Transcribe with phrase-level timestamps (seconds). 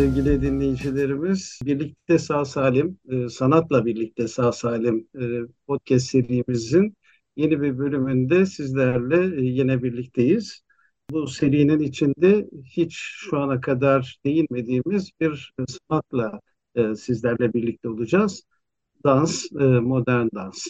[0.00, 1.60] sevgili dinleyicilerimiz.
[1.64, 5.24] Birlikte Sağ Salim, e, Sanatla Birlikte Sağ Salim e,
[5.66, 6.94] podcast serimizin
[7.36, 10.62] yeni bir bölümünde sizlerle e, yine birlikteyiz.
[11.10, 16.40] Bu serinin içinde hiç şu ana kadar değinmediğimiz bir sanatla
[16.96, 18.42] sizlerle birlikte olacağız.
[19.04, 20.66] Dans, modern dans.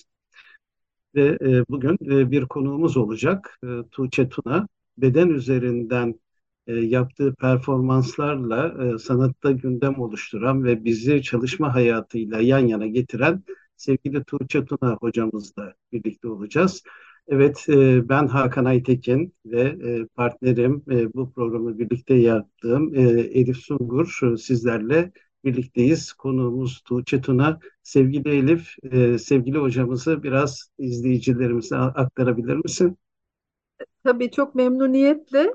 [1.15, 1.97] Ve bugün
[2.31, 3.59] bir konuğumuz olacak.
[3.91, 4.69] Tuğçe Tuna.
[4.99, 6.21] Beden üzerinden
[6.71, 13.43] e, yaptığı performanslarla e, sanatta gündem oluşturan ve bizi çalışma hayatıyla yan yana getiren
[13.77, 16.83] sevgili Tuğçe Tuna hocamızla birlikte olacağız.
[17.29, 23.57] Evet, e, ben Hakan Aytekin ve e, partnerim e, bu programı birlikte yaptığım e, Elif
[23.57, 25.13] Sungur e, sizlerle
[25.45, 26.13] birlikteyiz.
[26.13, 27.61] Konuğumuz Tuğçe Tuna.
[27.83, 32.99] Sevgili Elif, e, sevgili hocamızı biraz izleyicilerimize aktarabilir misin?
[34.05, 35.55] Tabii çok memnuniyetle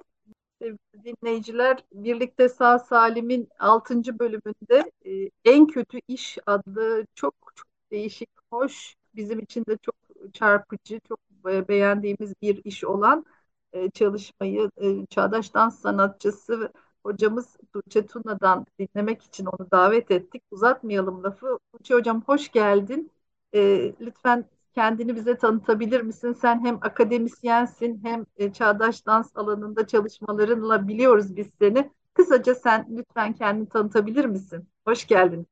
[1.03, 4.19] dinleyiciler birlikte sağ salimin 6.
[4.19, 9.95] bölümünde e, en kötü iş adlı çok çok değişik, hoş, bizim için de çok
[10.33, 13.25] çarpıcı, çok beğendiğimiz bir iş olan
[13.73, 16.71] e, çalışmayı e, çağdaş dans sanatçısı
[17.05, 20.43] hocamız Tuğçe Tuna'dan dinlemek için onu davet ettik.
[20.51, 21.59] Uzatmayalım lafı.
[21.73, 23.11] Tuğçe hocam hoş geldin.
[23.55, 23.59] E,
[24.01, 24.45] lütfen
[24.75, 26.33] kendini bize tanıtabilir misin?
[26.33, 31.91] Sen hem akademisyensin hem e, çağdaş dans alanında çalışmalarınla biliyoruz biz seni.
[32.13, 34.67] Kısaca sen lütfen kendini tanıtabilir misin?
[34.85, 35.47] Hoş geldin.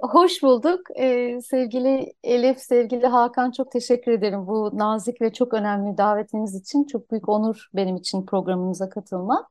[0.00, 0.80] Hoş bulduk.
[0.96, 6.84] Ee, sevgili Elif, sevgili Hakan çok teşekkür ederim bu nazik ve çok önemli davetiniz için.
[6.84, 9.46] Çok büyük onur benim için programınıza katılmak.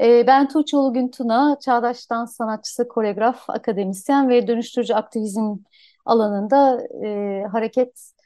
[0.00, 0.76] Ee, ben Tuğçe
[1.12, 5.56] Tuna, çağdaş dans sanatçısı, koreograf, akademisyen ve dönüştürücü aktivizm
[6.04, 8.17] alanında e, hareket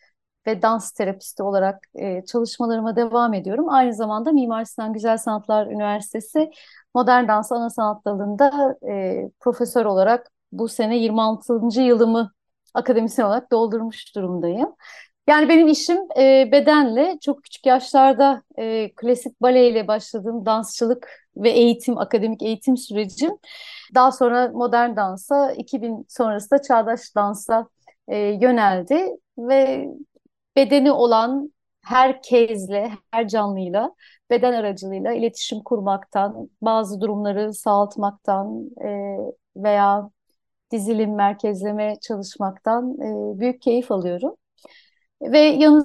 [0.47, 3.69] ve dans terapisti olarak e, çalışmalarıma devam ediyorum.
[3.69, 6.51] Aynı zamanda Mimar Sinan Güzel Sanatlar Üniversitesi
[6.95, 11.81] Modern Dans Ana Sanat Dalı'nda e, profesör olarak bu sene 26.
[11.83, 12.33] yılımı
[12.75, 14.75] akademisyen olarak doldurmuş durumdayım.
[15.27, 21.99] Yani benim işim e, bedenle çok küçük yaşlarda e, klasik baleyle başladığım dansçılık ve eğitim,
[21.99, 23.31] akademik eğitim sürecim.
[23.95, 27.69] Daha sonra modern dansa, 2000 sonrası da çağdaş dansa
[28.09, 29.89] e, yöneldi ve
[30.57, 31.53] bedeni olan
[31.83, 33.95] herkesle, her canlıyla
[34.31, 39.17] beden aracılığıyla iletişim kurmaktan, bazı durumları sağaltmaktan e,
[39.57, 40.11] veya
[40.73, 44.37] dizilim merkezleme çalışmaktan e, büyük keyif alıyorum.
[45.23, 45.85] Ve yanı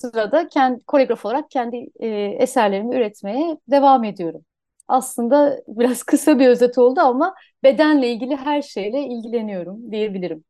[0.00, 2.08] sırada kendi koreograf olarak kendi e,
[2.38, 4.44] eserlerimi üretmeye devam ediyorum.
[4.88, 10.44] Aslında biraz kısa bir özet oldu ama bedenle ilgili her şeyle ilgileniyorum diyebilirim.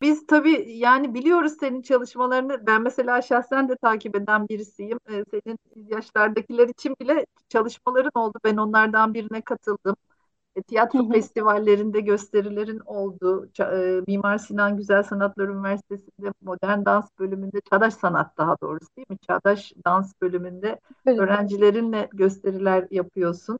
[0.00, 2.66] Biz tabii yani biliyoruz senin çalışmalarını.
[2.66, 4.98] Ben mesela şahsen de takip eden birisiyim.
[5.10, 8.38] Ee, senin yaşlardakiler için bile çalışmaların oldu.
[8.44, 9.96] Ben onlardan birine katıldım.
[10.56, 13.50] E, tiyatro festivallerinde gösterilerin oldu.
[13.60, 19.18] E, Mimar Sinan Güzel Sanatlar Üniversitesi'nde modern dans bölümünde, çağdaş sanat daha doğrusu değil mi?
[19.18, 21.18] Çağdaş dans bölümünde evet.
[21.18, 23.58] öğrencilerinle gösteriler yapıyorsun.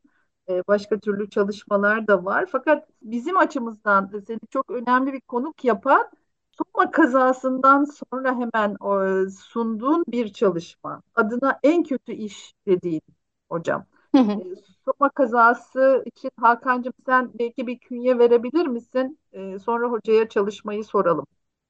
[0.48, 2.46] E, başka türlü çalışmalar da var.
[2.52, 6.10] Fakat bizim açımızdan seni çok önemli bir konuk yapan
[6.56, 11.02] Soma kazasından sonra hemen o, sunduğun bir çalışma.
[11.14, 13.02] Adına en kötü iş dediğin
[13.48, 13.86] hocam.
[14.14, 14.32] Hı hı.
[14.32, 14.44] E,
[14.84, 19.18] Soma kazası için Hakan'cığım sen belki bir künye verebilir misin?
[19.32, 21.26] E, sonra hocaya çalışmayı soralım.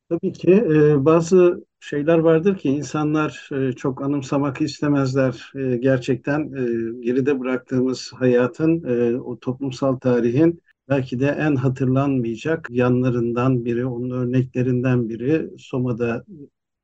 [0.09, 5.53] Tabii ki e, bazı şeyler vardır ki insanlar e, çok anımsamak istemezler.
[5.57, 13.65] E, gerçekten e, geride bıraktığımız hayatın, e, o toplumsal tarihin belki de en hatırlanmayacak yanlarından
[13.65, 16.25] biri, onun örneklerinden biri Soma'da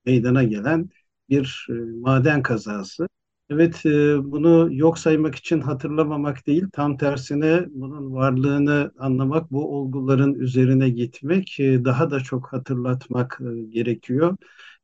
[0.06, 0.90] meydana gelen
[1.28, 3.08] bir e, maden kazası.
[3.50, 3.90] Evet, e,
[4.32, 11.60] bunu yok saymak için hatırlamamak değil, tam tersine bunun varlığını anlamak, bu olguların üzerine gitmek,
[11.60, 14.36] e, daha da çok hatırlatmak gerekiyor.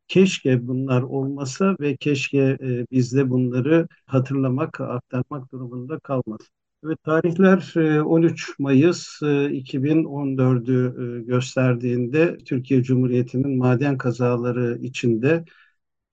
[0.09, 2.59] Keşke bunlar olmasa ve keşke
[2.93, 6.56] biz de bunları hatırlamak, aktarmak durumunda kalmasın.
[6.85, 7.73] Evet, tarihler
[8.05, 15.45] 13 e, Mayıs 2014'ü e, e, gösterdiğinde Türkiye Cumhuriyeti'nin maden kazaları içinde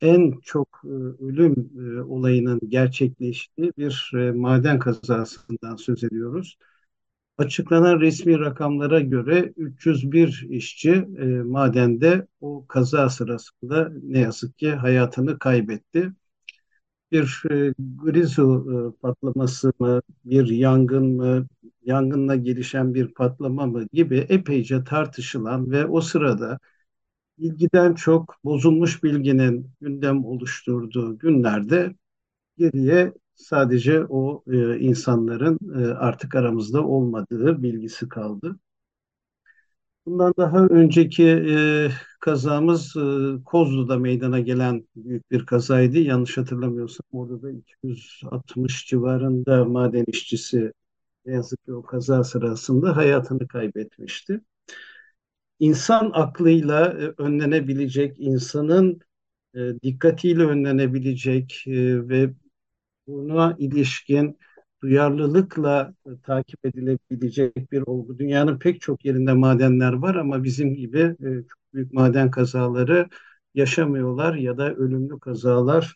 [0.01, 0.81] en çok
[1.21, 1.56] ölüm
[2.10, 6.57] olayının gerçekleştiği bir maden kazasından söz ediyoruz.
[7.38, 11.06] Açıklanan resmi rakamlara göre 301 işçi
[11.45, 16.12] madende o kaza sırasında ne yazık ki hayatını kaybetti
[17.13, 18.68] bir e, grizu
[18.98, 21.48] e, patlaması mı, bir yangın mı,
[21.86, 26.60] yangınla gelişen bir patlama mı gibi epeyce tartışılan ve o sırada
[27.39, 31.95] bilgiden çok bozulmuş bilginin gündem oluşturduğu günlerde
[32.57, 38.57] geriye sadece o e, insanların e, artık aramızda olmadığı bilgisi kaldı.
[40.05, 41.89] Bundan daha önceki e,
[42.19, 46.00] kazamız e, Kozlu'da meydana gelen büyük bir kazaydı.
[46.00, 50.73] Yanlış hatırlamıyorsam orada da 260 civarında maden işçisi
[51.25, 54.41] ne yazık ki o kaza sırasında hayatını kaybetmişti.
[55.59, 58.99] İnsan aklıyla e, önlenebilecek, insanın
[59.56, 62.33] e, dikkatiyle önlenebilecek e, ve
[63.07, 64.39] buna ilişkin
[64.83, 68.19] duyarlılıkla e, takip edilebilecek bir olgu.
[68.19, 73.09] Dünyanın pek çok yerinde madenler var ama bizim gibi e, çok büyük maden kazaları
[73.56, 75.95] yaşamıyorlar ya da ölümlü kazalar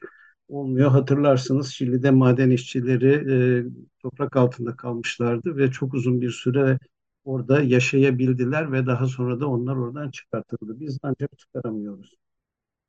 [0.49, 0.91] olmuyor.
[0.91, 3.13] Hatırlarsınız Şili'de maden işçileri
[3.59, 6.79] e, toprak altında kalmışlardı ve çok uzun bir süre
[7.25, 10.79] orada yaşayabildiler ve daha sonra da onlar oradan çıkartıldı.
[10.79, 12.15] Biz ancak çıkaramıyoruz.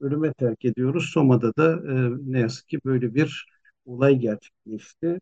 [0.01, 1.11] Ölüme terk ediyoruz.
[1.15, 1.81] Soma'da da
[2.27, 3.47] ne yazık ki böyle bir
[3.87, 5.21] olay gerçekleşti.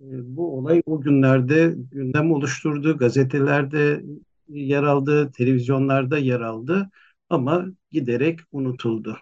[0.00, 2.98] E, bu olay o günlerde gündem oluşturdu.
[2.98, 4.04] Gazetelerde
[4.48, 6.90] yer aldı, televizyonlarda yer aldı
[7.30, 9.18] ama giderek unutuldu.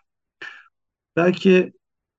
[1.17, 1.73] Belki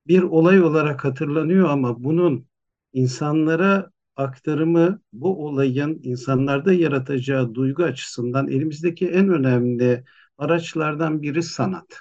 [0.06, 2.46] bir olay olarak hatırlanıyor ama bunun
[2.92, 10.04] insanlara aktarımı bu olayın insanlarda yaratacağı duygu açısından elimizdeki en önemli
[10.38, 11.98] araçlardan biri sanat.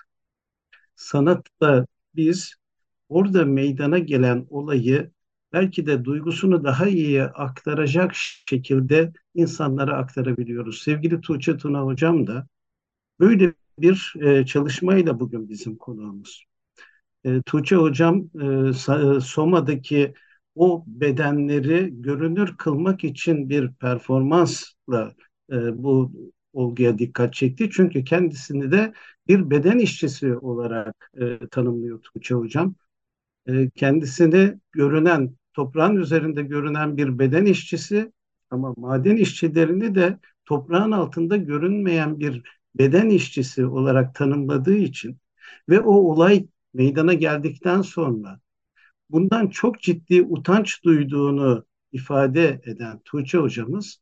[0.95, 1.85] Sanatla
[2.15, 2.55] biz
[3.09, 5.11] orada meydana gelen olayı
[5.53, 10.81] belki de duygusunu daha iyi aktaracak şekilde insanlara aktarabiliyoruz.
[10.81, 12.47] Sevgili Tuğçe Tuna hocam da
[13.19, 16.45] böyle bir e, çalışmayla bugün bizim konuğumuz.
[17.23, 20.13] E, Tuğçe hocam e, e Soma'daki
[20.55, 25.13] o bedenleri görünür kılmak için bir performansla
[25.51, 26.11] e, bu
[26.53, 27.69] olguya dikkat çekti.
[27.73, 28.93] Çünkü kendisini de
[29.27, 32.75] bir beden işçisi olarak e, tanımlıyor Tuğçe hocam.
[33.47, 38.11] E, kendisini görünen, toprağın üzerinde görünen bir beden işçisi
[38.49, 42.43] ama maden işçilerini de toprağın altında görünmeyen bir
[42.75, 45.17] beden işçisi olarak tanımladığı için
[45.69, 48.39] ve o olay meydana geldikten sonra
[49.09, 54.01] bundan çok ciddi utanç duyduğunu ifade eden Tuğçe hocamız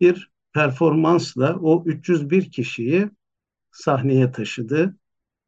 [0.00, 3.10] bir performansla o 301 kişiyi
[3.70, 4.96] sahneye taşıdı.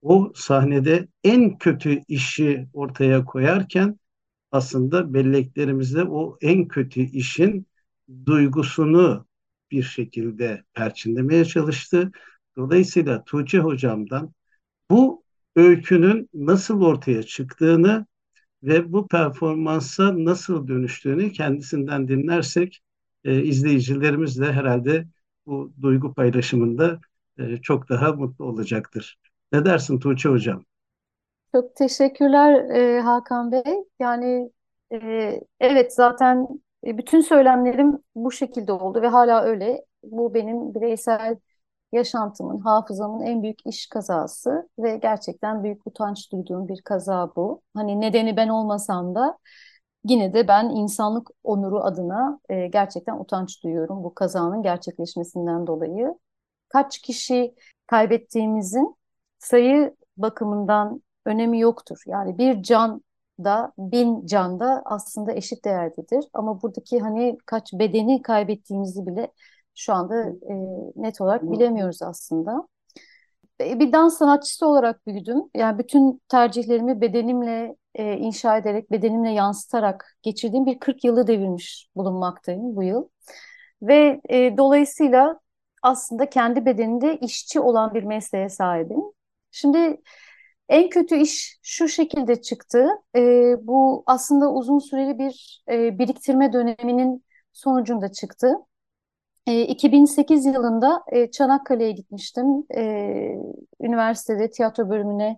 [0.02, 3.99] O sahnede en kötü işi ortaya koyarken
[4.52, 7.67] aslında belleklerimizde o en kötü işin
[8.26, 9.26] duygusunu
[9.70, 12.12] bir şekilde perçinlemeye çalıştı.
[12.56, 14.35] Dolayısıyla Tuğçe hocamdan
[14.91, 15.25] bu
[15.56, 18.06] öykünün nasıl ortaya çıktığını
[18.62, 22.82] ve bu performansa nasıl dönüştüğünü kendisinden dinlersek
[23.25, 25.08] e, izleyicilerimiz de herhalde
[25.47, 27.00] bu duygu paylaşımında
[27.38, 29.19] e, çok daha mutlu olacaktır.
[29.52, 30.64] Ne dersin Tuğçe Hocam?
[31.52, 33.85] Çok teşekkürler e, Hakan Bey.
[34.00, 34.50] Yani
[34.93, 36.49] e, evet zaten
[36.85, 39.85] bütün söylemlerim bu şekilde oldu ve hala öyle.
[40.02, 41.37] Bu benim bireysel
[41.93, 47.62] yaşantımın, hafızamın en büyük iş kazası ve gerçekten büyük utanç duyduğum bir kaza bu.
[47.75, 49.38] Hani nedeni ben olmasam da
[50.05, 56.14] yine de ben insanlık onuru adına e, gerçekten utanç duyuyorum bu kazanın gerçekleşmesinden dolayı.
[56.69, 57.54] Kaç kişi
[57.87, 58.97] kaybettiğimizin
[59.38, 62.03] sayı bakımından önemi yoktur.
[62.07, 63.03] Yani bir can
[63.45, 66.25] da bin can da aslında eşit değerdedir.
[66.35, 69.33] Ama buradaki hani kaç bedeni kaybettiğimizi bile
[69.75, 70.55] şu anda e,
[70.97, 72.69] net olarak bilemiyoruz aslında.
[73.61, 75.39] Bir dans sanatçısı olarak büyüdüm.
[75.57, 82.77] Yani bütün tercihlerimi bedenimle e, inşa ederek, bedenimle yansıtarak geçirdiğim bir 40 yılı devirmiş bulunmaktayım
[82.77, 83.09] bu yıl.
[83.83, 85.41] Ve e, dolayısıyla
[85.83, 89.00] aslında kendi bedeninde işçi olan bir mesleğe sahibim.
[89.50, 90.00] Şimdi
[90.71, 92.89] en kötü iş şu şekilde çıktı.
[93.17, 93.21] E,
[93.67, 98.57] bu aslında uzun süreli bir e, biriktirme döneminin sonucunda çıktı.
[99.47, 102.47] 2008 e, yılında e, Çanakkale'ye gitmiştim.
[102.77, 102.83] E,
[103.81, 105.37] üniversitede tiyatro bölümüne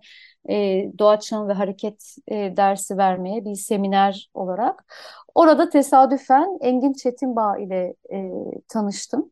[0.99, 4.93] doğaçlama ve hareket dersi vermeye bir seminer olarak.
[5.35, 7.95] Orada tesadüfen Engin Çetinbağ ile
[8.67, 9.31] tanıştım.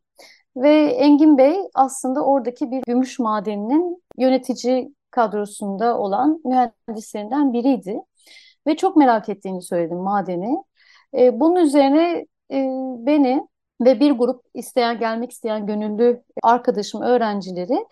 [0.56, 8.00] Ve Engin Bey aslında oradaki bir gümüş madeninin yönetici kadrosunda olan mühendislerinden biriydi.
[8.66, 10.56] Ve çok merak ettiğini söyledim madeni.
[11.14, 12.26] Bunun üzerine
[13.06, 13.48] beni
[13.80, 17.86] ve bir grup isteyen gelmek isteyen gönüllü arkadaşım öğrencileri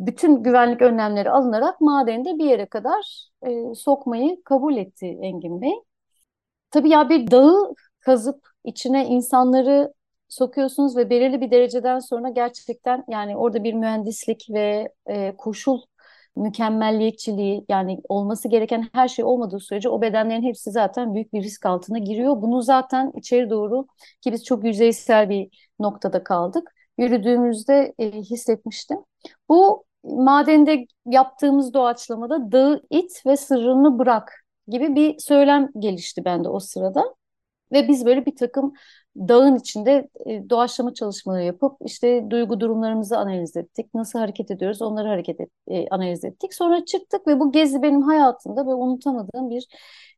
[0.00, 5.74] bütün güvenlik önlemleri alınarak madende bir yere kadar e, sokmayı kabul etti Engin Bey.
[6.70, 9.92] Tabii ya bir dağı kazıp içine insanları
[10.28, 15.80] sokuyorsunuz ve belirli bir dereceden sonra gerçekten yani orada bir mühendislik ve e, koşul
[16.36, 21.66] mükemmelliyetçiliği yani olması gereken her şey olmadığı sürece o bedenlerin hepsi zaten büyük bir risk
[21.66, 22.42] altına giriyor.
[22.42, 23.86] Bunu zaten içeri doğru
[24.20, 25.48] ki biz çok yüzeysel bir
[25.80, 26.72] noktada kaldık.
[26.98, 28.98] Yürüdüğümüzde e, hissetmiştim.
[29.48, 34.32] Bu madende yaptığımız doğaçlamada dağı it ve sırrını bırak
[34.68, 37.14] gibi bir söylem gelişti bende o sırada.
[37.72, 38.72] Ve biz böyle bir takım
[39.16, 43.94] dağın içinde e, doğaçlama çalışmaları yapıp işte duygu durumlarımızı analiz ettik.
[43.94, 46.54] Nasıl hareket ediyoruz onları hareket et, e, analiz ettik.
[46.54, 49.66] Sonra çıktık ve bu gezi benim hayatımda ve unutamadığım bir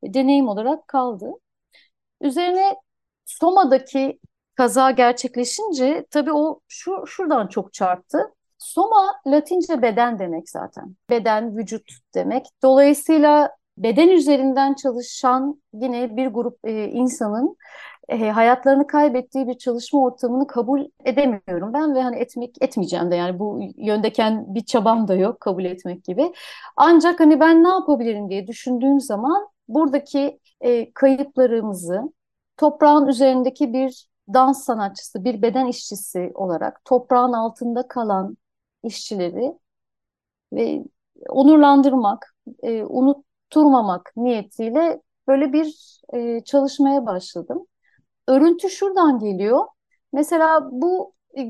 [0.05, 1.33] deneyim olarak kaldı.
[2.21, 2.77] Üzerine
[3.25, 4.19] Soma'daki
[4.55, 8.19] kaza gerçekleşince tabii o şu şuradan çok çarptı.
[8.59, 10.97] Soma Latince beden demek zaten.
[11.11, 12.47] Beden, vücut demek.
[12.63, 13.51] Dolayısıyla
[13.83, 17.57] beden üzerinden çalışan yine bir grup e, insanın
[18.09, 23.39] e, hayatlarını kaybettiği bir çalışma ortamını kabul edemiyorum ben ve hani etmek etmeyeceğim de yani
[23.39, 26.33] bu yöndeken bir çabam da yok kabul etmek gibi.
[26.77, 32.03] Ancak hani ben ne yapabilirim diye düşündüğüm zaman buradaki e, kayıplarımızı
[32.57, 38.37] toprağın üzerindeki bir dans sanatçısı, bir beden işçisi olarak toprağın altında kalan
[38.83, 39.53] işçileri
[40.53, 40.85] ve
[41.29, 42.85] onurlandırmak, e,
[43.57, 47.67] unutturmamak niyetiyle böyle bir e, çalışmaya başladım.
[48.29, 49.67] Örüntü şuradan geliyor.
[50.13, 51.43] Mesela bu e,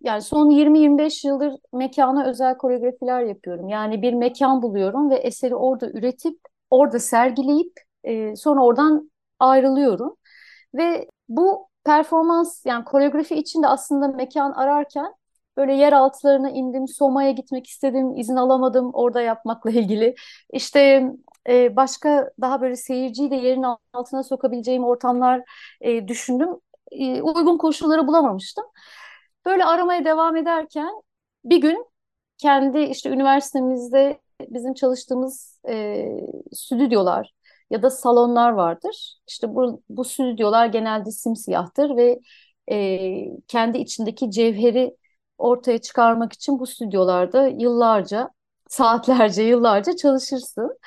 [0.00, 3.68] yani son 20-25 yıldır mekana özel koreografiler yapıyorum.
[3.68, 6.38] Yani bir mekan buluyorum ve eseri orada üretip,
[6.70, 7.72] orada sergileyip
[8.04, 10.16] e, sonra oradan ayrılıyorum.
[10.74, 15.14] Ve bu performans yani koreografi için de aslında mekan ararken
[15.56, 20.14] böyle yer altlarına indim, Soma'ya gitmek istedim, izin alamadım orada yapmakla ilgili.
[20.52, 21.04] İşte
[21.48, 25.42] e, başka daha böyle seyirciyi de yerin altına sokabileceğim ortamlar
[25.80, 26.48] e, düşündüm.
[26.92, 28.64] E, uygun koşulları bulamamıştım.
[29.46, 30.90] Böyle aramaya devam ederken
[31.44, 31.86] bir gün
[32.38, 36.06] kendi işte üniversitemizde bizim çalıştığımız e,
[36.52, 37.34] stüdyolar
[37.70, 39.18] ya da salonlar vardır.
[39.28, 42.20] İşte bu, bu stüdyolar genelde simsiyahtır ve
[42.72, 43.08] e,
[43.48, 44.96] kendi içindeki cevheri
[45.38, 48.30] ortaya çıkarmak için bu stüdyolarda yıllarca,
[48.68, 50.78] saatlerce, yıllarca çalışırsın.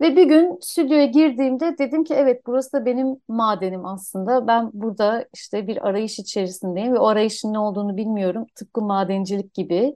[0.00, 4.46] Ve bir gün stüdyoya girdiğimde dedim ki evet burası da benim madenim aslında.
[4.46, 8.46] Ben burada işte bir arayış içerisindeyim ve o arayışın ne olduğunu bilmiyorum.
[8.54, 9.94] Tıpkı madencilik gibi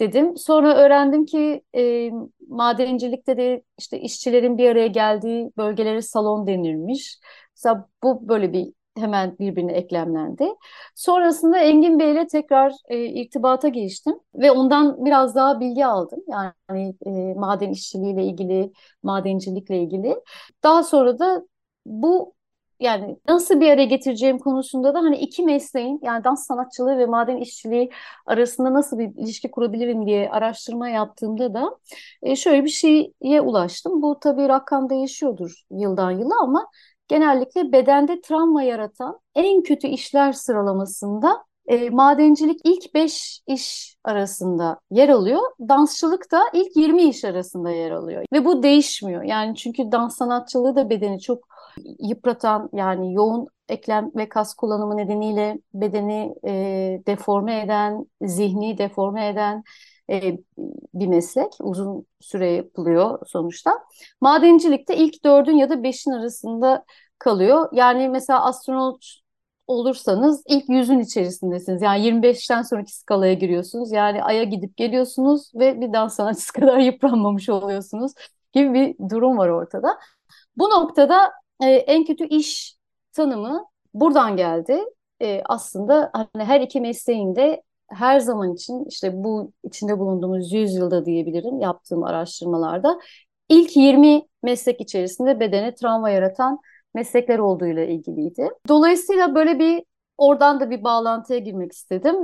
[0.00, 0.36] dedim.
[0.36, 2.10] Sonra öğrendim ki e,
[2.48, 7.18] madencilikte de işte işçilerin bir araya geldiği bölgelere salon denirmiş.
[7.56, 10.48] Mesela bu böyle bir hemen birbirine eklemlendi.
[10.94, 16.20] Sonrasında Engin Bey ile tekrar e, irtibata geçtim ve ondan biraz daha bilgi aldım.
[16.28, 18.72] Yani e, maden işçiliğiyle ilgili,
[19.02, 20.16] madencilikle ilgili.
[20.62, 21.42] Daha sonra da
[21.86, 22.36] bu
[22.80, 27.36] yani nasıl bir araya getireceğim konusunda da hani iki mesleğin yani dans sanatçılığı ve maden
[27.36, 27.90] işçiliği
[28.26, 31.78] arasında nasıl bir ilişki kurabilirim diye araştırma yaptığımda da
[32.22, 34.02] e, şöyle bir şeye ulaştım.
[34.02, 36.70] Bu tabii rakam değişiyordur yıldan yıla ama
[37.08, 45.08] genellikle bedende travma yaratan en kötü işler sıralamasında e, madencilik ilk 5 iş arasında yer
[45.08, 45.40] alıyor.
[45.68, 48.24] Dansçılık da ilk 20 iş arasında yer alıyor.
[48.32, 49.22] Ve bu değişmiyor.
[49.22, 51.48] Yani çünkü dans sanatçılığı da bedeni çok
[51.98, 56.52] yıpratan yani yoğun eklem ve kas kullanımı nedeniyle bedeni e,
[57.06, 59.62] deforme eden, zihni deforme eden
[60.10, 60.38] e,
[60.94, 61.52] bir meslek.
[61.60, 63.84] Uzun süre yapılıyor sonuçta.
[64.20, 66.84] Madencilikte ilk dördün ya da beşin arasında
[67.18, 67.68] kalıyor.
[67.72, 69.20] Yani mesela astronot
[69.66, 71.82] olursanız ilk yüzün içerisindesiniz.
[71.82, 73.92] Yani 25'ten sonraki skalaya giriyorsunuz.
[73.92, 78.12] Yani Ay'a gidip geliyorsunuz ve bir dans sanatçısı kadar yıpranmamış oluyorsunuz
[78.52, 79.98] gibi bir durum var ortada.
[80.56, 81.32] Bu noktada
[81.62, 82.76] e, en kötü iş
[83.12, 84.84] tanımı buradan geldi.
[85.22, 91.06] E, aslında hani her iki mesleğin de her zaman için işte bu içinde bulunduğumuz yüzyılda
[91.06, 93.00] diyebilirim yaptığım araştırmalarda
[93.48, 96.58] ilk 20 meslek içerisinde bedene travma yaratan
[96.94, 98.48] meslekler olduğuyla ilgiliydi.
[98.68, 99.84] Dolayısıyla böyle bir
[100.18, 102.16] oradan da bir bağlantıya girmek istedim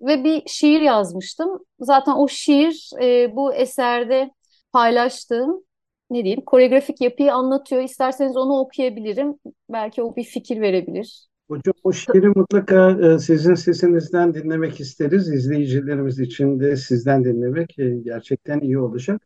[0.00, 1.58] ve bir şiir yazmıştım.
[1.80, 4.30] Zaten o şiir e, bu eserde
[4.72, 5.62] paylaştığım
[6.10, 7.82] ne diyeyim koreografik yapıyı anlatıyor.
[7.82, 9.38] İsterseniz onu okuyabilirim.
[9.70, 11.28] Belki o bir fikir verebilir.
[11.48, 15.28] Hocam o şiiri mutlaka e, sizin sesinizden dinlemek isteriz.
[15.32, 19.22] İzleyicilerimiz için de sizden dinlemek e, gerçekten iyi olacak.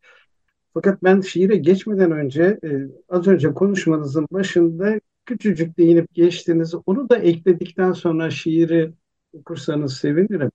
[0.75, 2.69] Fakat ben şiire geçmeden önce e,
[3.09, 6.75] az önce konuşmanızın başında küçücük değinip geçtiniz.
[6.87, 8.93] Onu da ekledikten sonra şiiri
[9.33, 10.51] okursanız sevinirim.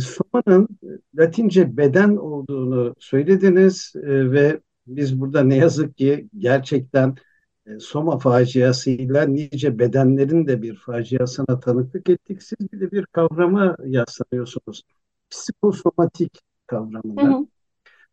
[0.00, 0.68] Soma'nın
[1.18, 7.16] Latince beden olduğunu söylediniz ve biz burada ne yazık ki gerçekten
[7.80, 12.42] Soma faciasıyla nice bedenlerin de bir faciasına tanıklık ettik.
[12.42, 14.82] Siz bir de bir kavrama yaslanıyorsunuz.
[15.30, 17.22] Psikosomatik kavramına.
[17.22, 17.46] Hı hı.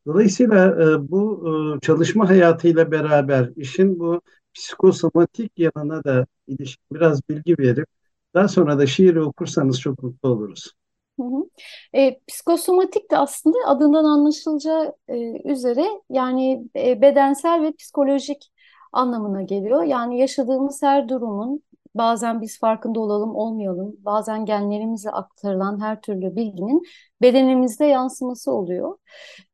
[0.06, 4.22] Dolayısıyla e, bu e, çalışma hayatıyla beraber işin bu
[4.54, 7.88] psikosomatik yanına da ilişkin biraz bilgi verip
[8.34, 10.72] daha sonra da şiiri okursanız çok mutlu oluruz.
[11.20, 11.50] Hı hı.
[11.94, 18.53] E, psikosomatik de aslında adından anlaşılacağı e, üzere yani e, bedensel ve psikolojik
[18.94, 19.84] anlamına geliyor.
[19.84, 21.64] Yani yaşadığımız her durumun
[21.96, 26.84] bazen biz farkında olalım olmayalım, bazen genlerimize aktarılan her türlü bilginin
[27.22, 28.98] bedenimizde yansıması oluyor.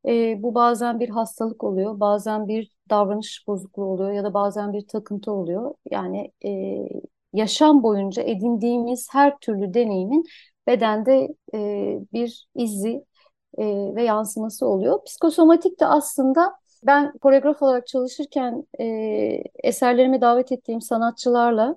[0.08, 4.88] E, bu bazen bir hastalık oluyor, bazen bir davranış bozukluğu oluyor ya da bazen bir
[4.88, 5.74] takıntı oluyor.
[5.92, 6.78] Yani e,
[7.34, 10.24] yaşam boyunca edindiğimiz her türlü deneyimin
[10.68, 11.60] bedende e,
[12.14, 13.06] bir izi
[13.58, 13.66] e,
[13.96, 15.04] ve yansıması oluyor.
[15.06, 18.86] Psikosomatik de aslında ben koreograf olarak çalışırken e,
[19.64, 21.76] eserlerime davet ettiğim sanatçılarla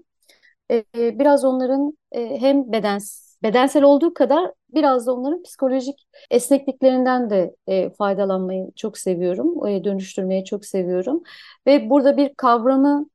[0.71, 3.01] e, biraz onların e, hem beden
[3.43, 5.97] bedensel olduğu kadar biraz da onların psikolojik
[6.31, 11.23] esnekliklerinden de e, faydalanmayı çok seviyorum, e, dönüştürmeyi çok seviyorum.
[11.67, 13.07] Ve burada bir kavramı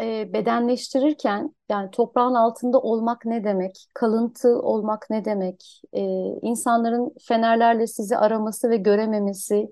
[0.00, 6.00] e, bedenleştirirken yani toprağın altında olmak ne demek, kalıntı olmak ne demek, e,
[6.42, 9.70] insanların fenerlerle sizi araması ve görememesi,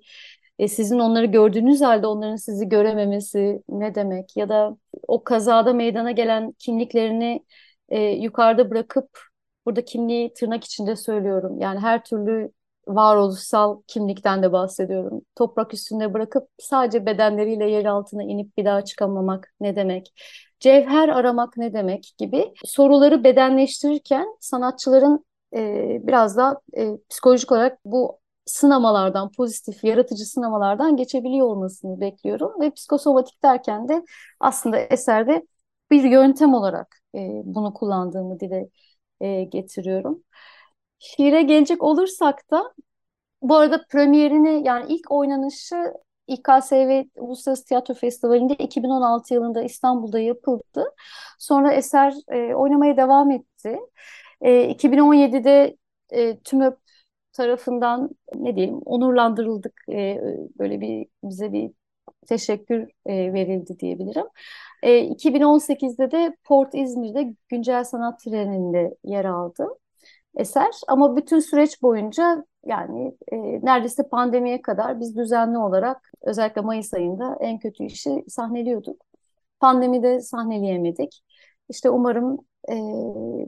[0.59, 4.77] e, sizin onları gördüğünüz halde onların sizi görememesi ne demek ya da
[5.09, 7.45] o kazada meydana gelen kimliklerini
[7.89, 9.21] e, yukarıda bırakıp
[9.67, 12.53] burada kimliği tırnak içinde söylüyorum yani her türlü
[12.89, 15.23] varoluşsal kimlikten de bahsediyorum.
[15.37, 20.13] Toprak üstünde bırakıp sadece bedenleriyle yer altına inip bir daha çıkamamak ne demek?
[20.61, 25.25] Cevher aramak ne demek gibi soruları bedenleştirirken sanatçıların
[25.57, 32.61] e, biraz da e, psikolojik olarak bu sınamalardan, pozitif, yaratıcı sınamalardan geçebiliyor olmasını bekliyorum.
[32.61, 34.05] Ve psikosomatik derken de
[34.41, 35.47] aslında eserde
[35.91, 38.69] bir yöntem olarak e, bunu kullandığımı dile
[39.21, 40.25] e, getiriyorum.
[40.99, 42.75] Şiire gelecek olursak da
[43.43, 45.95] bu arada premierini yani ilk oynanışı
[46.27, 50.95] İKSV Uluslararası Tiyatro Festivali'nde 2016 yılında İstanbul'da yapıldı.
[51.39, 53.79] Sonra eser e, oynamaya devam etti.
[54.41, 55.77] E, 2017'de
[56.11, 56.79] e, TÜMÖP
[57.39, 59.83] tarafından ne diyelim onurlandırıldık.
[59.93, 60.21] E,
[60.59, 61.71] böyle bir bize bir
[62.29, 64.27] teşekkür e, verildi diyebilirim.
[64.83, 69.69] E, 2018'de de Port İzmir'de Güncel Sanat Treni'nde yer aldı
[70.37, 70.71] eser.
[70.89, 77.39] Ama bütün süreç boyunca yani e, neredeyse pandemiye kadar biz düzenli olarak özellikle Mayıs ayında
[77.41, 79.03] en kötü işi sahneliyorduk.
[79.61, 81.23] Pandemide sahneleyemedik.
[81.69, 82.39] İşte umarım
[82.71, 82.75] e,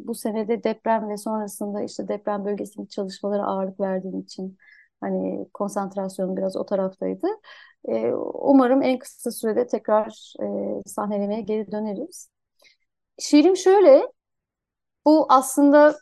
[0.06, 4.58] bu senede deprem ve sonrasında işte deprem bölgesindeki çalışmalara ağırlık verdiğim için
[5.00, 7.26] hani konsantrasyonum biraz o taraftaydı.
[7.88, 12.30] E, umarım en kısa sürede tekrar e, sahnelemeye geri döneriz.
[13.18, 14.02] Şiirim şöyle,
[15.06, 15.96] bu aslında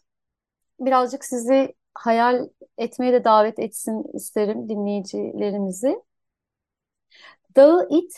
[0.81, 6.03] birazcık sizi hayal etmeye de davet etsin isterim dinleyicilerimizi.
[7.57, 8.12] Dağı it,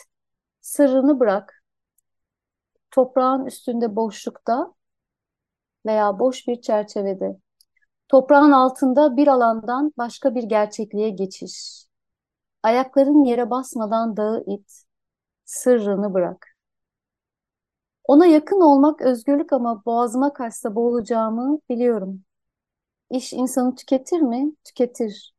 [0.60, 1.64] sırrını bırak.
[2.90, 4.74] Toprağın üstünde boşlukta
[5.86, 7.36] veya boş bir çerçevede.
[8.08, 11.86] Toprağın altında bir alandan başka bir gerçekliğe geçiş.
[12.62, 14.84] Ayakların yere basmadan dağı it,
[15.44, 16.56] sırrını bırak.
[18.04, 22.24] Ona yakın olmak özgürlük ama boğazıma kaçsa boğulacağımı biliyorum.
[23.10, 24.52] İş insanı tüketir mi?
[24.64, 25.34] Tüketir.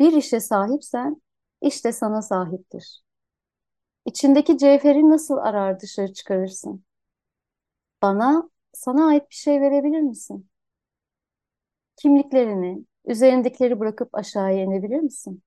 [0.00, 1.22] Bir işe sahipsen,
[1.62, 3.02] iş de sana sahiptir.
[4.04, 6.84] İçindeki cevheri nasıl arar dışarı çıkarırsın?
[8.02, 10.48] Bana, sana ait bir şey verebilir misin?
[11.96, 15.42] Kimliklerini, üzerindekileri bırakıp aşağıya inebilir misin?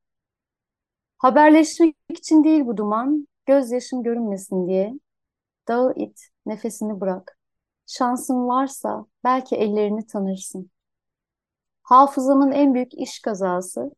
[1.18, 5.00] Haberleşmek için değil bu duman, gözyaşım görünmesin diye.
[5.68, 7.40] Dağı it, nefesini bırak.
[7.88, 10.72] Şansın varsa belki ellerini tanırsın.
[11.84, 13.92] Hafızamın en büyük iş kazası,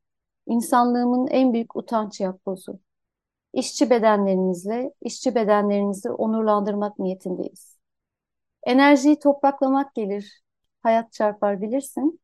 [0.47, 2.79] insanlığımın en büyük utanç yapbozu.
[3.53, 7.76] İşçi bedenlerimizle, işçi bedenlerimizi onurlandırmak niyetindeyiz.
[8.67, 10.41] Enerjiyi topraklamak gelir,
[10.83, 12.21] hayat çarpar bilirsin.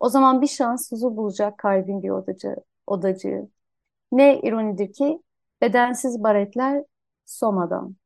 [0.00, 2.56] O zaman bir şans huzur bulacak kalbin bir odacı,
[2.86, 3.48] odacığı.
[4.12, 5.22] Ne ironidir ki
[5.60, 6.84] bedensiz baretler
[7.24, 7.96] somadan.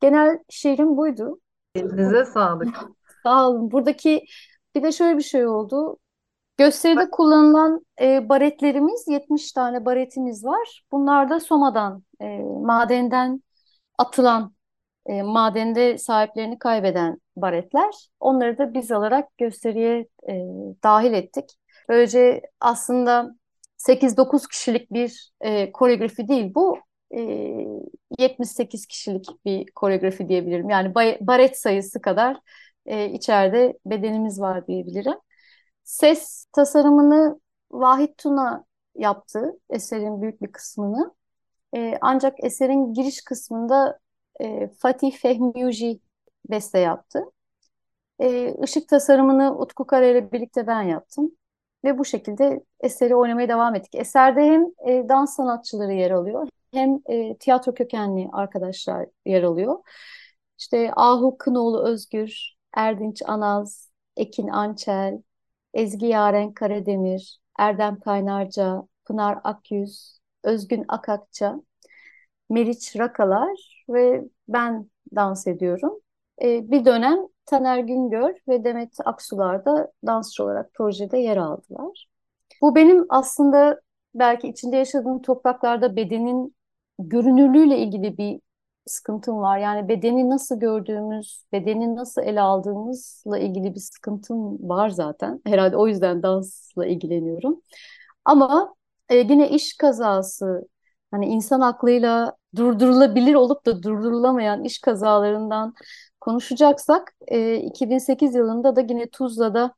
[0.00, 1.40] Genel şiirim buydu.
[1.74, 2.90] Elinize sağlık.
[3.22, 3.70] Sağ olun.
[3.70, 4.24] Buradaki
[4.74, 5.98] bir de şöyle bir şey oldu.
[6.56, 10.82] Gösteride kullanılan e, baretlerimiz 70 tane baretimiz var.
[10.92, 13.42] Bunlar da Soma'dan, e, madenden
[13.98, 14.55] atılan,
[15.08, 17.94] e, madende sahiplerini kaybeden baretler.
[18.20, 20.32] Onları da biz alarak gösteriye e,
[20.84, 21.50] dahil ettik.
[21.88, 23.34] Böylece aslında
[23.76, 26.78] 8-9 kişilik bir e, koreografi değil bu.
[27.10, 27.20] E,
[28.18, 30.70] 78 kişilik bir koreografi diyebilirim.
[30.70, 32.36] Yani baret sayısı kadar
[32.86, 35.16] e, içeride bedenimiz var diyebilirim.
[35.84, 37.40] Ses tasarımını
[37.70, 38.64] Vahit Tuna
[38.94, 41.14] yaptı eserin büyük bir kısmını.
[41.76, 43.98] E, ancak eserin giriş kısmında
[44.40, 46.00] e, Fatih Fehmiyuji
[46.50, 47.24] beste yaptı.
[48.20, 51.32] E, ışık tasarımını Utku Kara ile birlikte ben yaptım.
[51.84, 53.94] Ve bu şekilde eseri oynamaya devam ettik.
[53.94, 59.78] Eserde hem e, dans sanatçıları yer alıyor hem e, tiyatro kökenli arkadaşlar yer alıyor.
[60.58, 65.22] İşte Ahu Kınoğlu Özgür, Erdinç Anaz, Ekin Ançel,
[65.74, 71.56] Ezgi Yaren Karademir, Erdem Kaynarca, Pınar Akyüz, Özgün Akakça,
[72.50, 76.00] Meriç Rakalar ve ben dans ediyorum.
[76.42, 82.08] E, bir dönem Taner Güngör ve Demet Aksular da dansçı olarak projede yer aldılar.
[82.62, 83.80] Bu benim aslında
[84.14, 86.56] belki içinde yaşadığım topraklarda bedenin
[86.98, 88.40] görünürlüğüyle ilgili bir
[88.86, 89.58] sıkıntım var.
[89.58, 95.40] Yani bedeni nasıl gördüğümüz, bedeni nasıl ele aldığımızla ilgili bir sıkıntım var zaten.
[95.46, 97.62] Herhalde o yüzden dansla ilgileniyorum.
[98.24, 98.74] Ama
[99.08, 100.68] e, yine iş kazası,
[101.10, 105.74] hani insan aklıyla durdurulabilir olup da durdurulamayan iş kazalarından
[106.20, 109.74] konuşacaksak e, 2008 yılında da yine Tuzla'da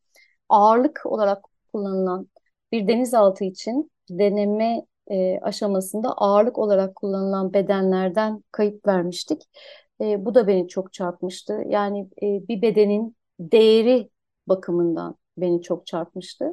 [0.48, 2.28] ağırlık olarak kullanılan
[2.72, 9.42] bir denizaltı için deneme e, aşamasında ağırlık olarak kullanılan bedenlerden kayıp vermiştik.
[10.00, 11.62] E, bu da beni çok çarpmıştı.
[11.68, 14.10] Yani e, bir bedenin değeri
[14.46, 16.44] bakımından beni çok çarpmıştı.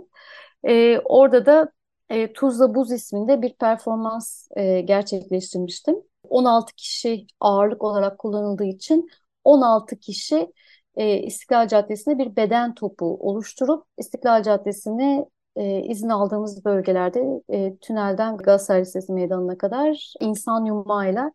[0.68, 1.72] E, orada da
[2.10, 5.96] e, Tuzla Buz isminde bir performans e, gerçekleştirmiştim.
[6.30, 9.10] 16 kişi ağırlık olarak kullanıldığı için
[9.44, 10.54] 16 kişi
[10.96, 18.38] e, İstiklal Caddesi'nde bir beden topu oluşturup İstiklal Caddesi'ni e, izin aldığımız bölgelerde e, tünelden
[18.38, 21.32] Galatasaray Lisesi meydanına kadar insan yumağıyla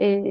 [0.00, 0.24] e,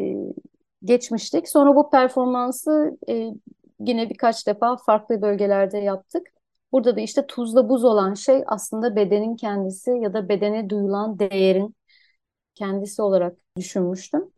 [0.83, 1.49] geçmiştik.
[1.49, 3.31] Sonra bu performansı e,
[3.79, 6.27] yine birkaç defa farklı bölgelerde yaptık.
[6.71, 11.75] Burada da işte tuzla buz olan şey aslında bedenin kendisi ya da bedene duyulan değerin
[12.59, 14.31] kendisi olarak düşünmüştüm.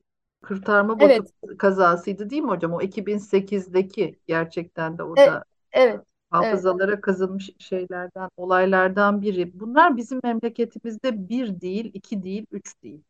[0.43, 1.57] Kurtarma botu evet.
[1.57, 2.73] kazasıydı değil mi hocam?
[2.73, 7.01] O 2008'deki gerçekten de orada evet, evet, hafızalara evet.
[7.01, 9.59] kazınmış şeylerden, olaylardan biri.
[9.59, 13.03] Bunlar bizim memleketimizde bir değil, iki değil, üç değil.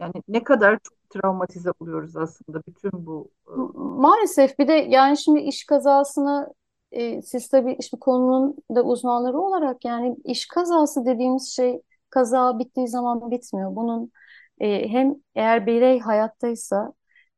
[0.00, 3.30] Yani ne kadar çok travmatize oluyoruz aslında bütün bu.
[3.48, 6.54] E, maalesef bir de yani şimdi iş kazasını
[6.92, 12.88] e, siz tabii işte konunun da uzmanları olarak yani iş kazası dediğimiz şey kaza bittiği
[12.88, 13.76] zaman bitmiyor.
[13.76, 14.12] Bunun
[14.60, 16.92] e, hem eğer birey hayattaysa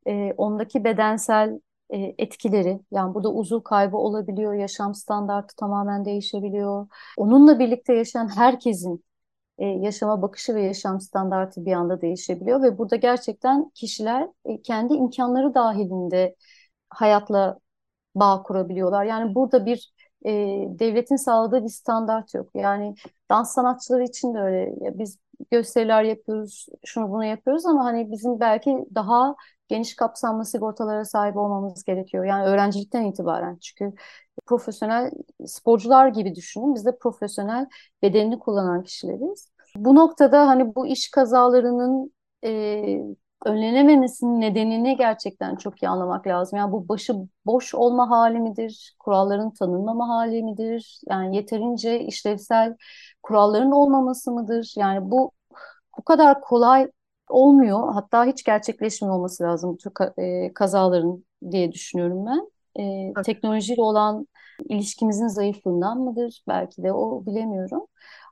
[0.06, 6.88] e, ondaki bedensel e, etkileri yani burada uzuv kaybı olabiliyor, yaşam standartı tamamen değişebiliyor.
[7.16, 9.04] Onunla birlikte yaşayan herkesin
[9.58, 14.94] e, yaşama bakışı ve yaşam standartı bir anda değişebiliyor ve burada gerçekten kişiler e, kendi
[14.94, 16.36] imkanları dahilinde
[16.90, 17.58] hayatla
[18.14, 19.04] bağ kurabiliyorlar.
[19.04, 19.92] Yani burada bir
[20.26, 20.30] e,
[20.78, 22.50] devletin sağladığı bir standart yok.
[22.54, 22.94] Yani
[23.30, 24.58] dans sanatçıları için de öyle.
[24.84, 25.18] Ya biz
[25.50, 29.34] gösteriler yapıyoruz, şunu bunu yapıyoruz ama hani bizim belki daha
[29.68, 32.24] geniş kapsamlı sigortalara sahip olmamız gerekiyor.
[32.24, 33.58] Yani öğrencilikten itibaren.
[33.62, 33.96] Çünkü
[34.46, 35.10] profesyonel
[35.46, 36.74] sporcular gibi düşünün.
[36.74, 37.66] Biz de profesyonel
[38.02, 39.50] bedenini kullanan kişileriz.
[39.76, 42.12] Bu noktada hani bu iş kazalarının
[42.44, 43.00] e,
[43.44, 46.58] önlenememesinin nedenini gerçekten çok iyi anlamak lazım.
[46.58, 47.14] Yani bu başı
[47.46, 48.94] boş olma hali midir?
[48.98, 51.00] Kuralların tanınmama hali midir?
[51.08, 52.76] Yani yeterince işlevsel
[53.22, 54.72] kuralların olmaması mıdır?
[54.76, 55.32] Yani bu
[55.98, 56.90] bu kadar kolay
[57.28, 57.92] olmuyor.
[57.94, 62.50] Hatta hiç gerçekleşmiyor olması lazım bu e, kazaların diye düşünüyorum ben.
[62.76, 63.24] E, evet.
[63.24, 64.26] Teknolojiyle olan
[64.68, 66.42] ilişkimizin zayıflığından mıdır?
[66.48, 67.86] Belki de o bilemiyorum.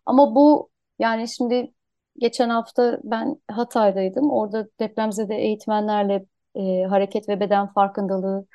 [0.06, 1.72] Ama bu yani şimdi
[2.20, 4.30] geçen hafta ben Hatay'daydım.
[4.30, 8.46] Orada depremzede eğitmenlerle e, hareket ve beden farkındalığı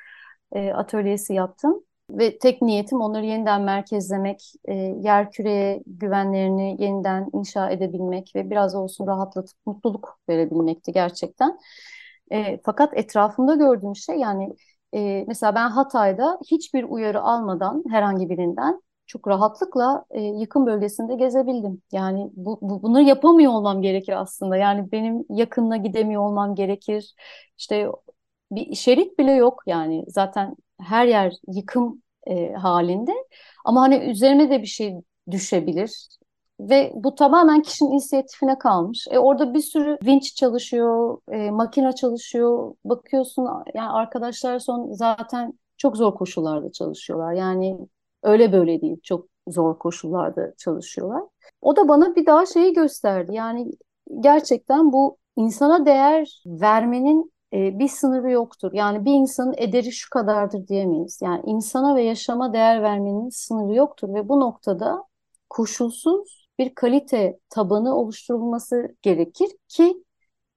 [0.52, 1.82] e, atölyesi yaptım.
[2.10, 8.74] Ve tek niyetim onları yeniden merkezlemek, e, yer küreye güvenlerini yeniden inşa edebilmek ve biraz
[8.74, 11.58] olsun rahatlatıp mutluluk verebilmekti gerçekten.
[12.32, 14.48] E, fakat etrafımda gördüğüm şey yani
[14.94, 21.82] e, mesela ben Hatay'da hiçbir uyarı almadan herhangi birinden çok rahatlıkla e, yıkım bölgesinde gezebildim.
[21.92, 24.56] Yani bu, bu, bunları yapamıyor olmam gerekir aslında.
[24.56, 27.14] Yani benim yakınına gidemiyor olmam gerekir.
[27.58, 27.88] İşte
[28.52, 33.12] bir şerit bile yok yani zaten her yer yıkım e, halinde.
[33.64, 34.94] Ama hani üzerine de bir şey
[35.30, 36.08] düşebilir.
[36.60, 39.06] Ve bu tamamen kişinin inisiyatifine kalmış.
[39.10, 42.74] E orada bir sürü vinç çalışıyor, e, makine çalışıyor.
[42.84, 47.32] Bakıyorsun yani arkadaşlar son zaten çok zor koşullarda çalışıyorlar.
[47.32, 47.78] Yani
[48.22, 51.22] öyle böyle değil, çok zor koşullarda çalışıyorlar.
[51.60, 53.34] O da bana bir daha şeyi gösterdi.
[53.34, 53.70] Yani
[54.20, 58.72] gerçekten bu insana değer vermenin e, bir sınırı yoktur.
[58.72, 61.18] Yani bir insanın ederi şu kadardır diyemeyiz.
[61.22, 65.04] Yani insana ve yaşama değer vermenin sınırı yoktur ve bu noktada
[65.50, 70.04] koşulsuz bir kalite tabanı oluşturulması gerekir ki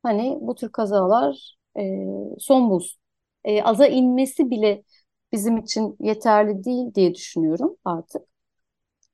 [0.03, 2.05] hani bu tür kazalar e,
[2.39, 3.01] son bulsun.
[3.43, 4.83] E, aza inmesi bile
[5.31, 8.21] bizim için yeterli değil diye düşünüyorum artık.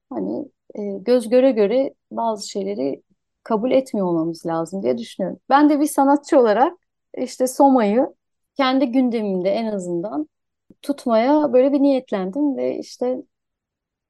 [0.10, 3.04] Hani e, göz göre göre bazı şeyleri
[3.44, 5.40] kabul etmiyor olmamız lazım diye düşünüyorum.
[5.50, 6.74] Ben de bir sanatçı olarak
[7.18, 8.16] işte Soma'yı
[8.58, 10.30] kendi gündemimde en azından
[10.82, 13.18] tutmaya böyle bir niyetlendim ve işte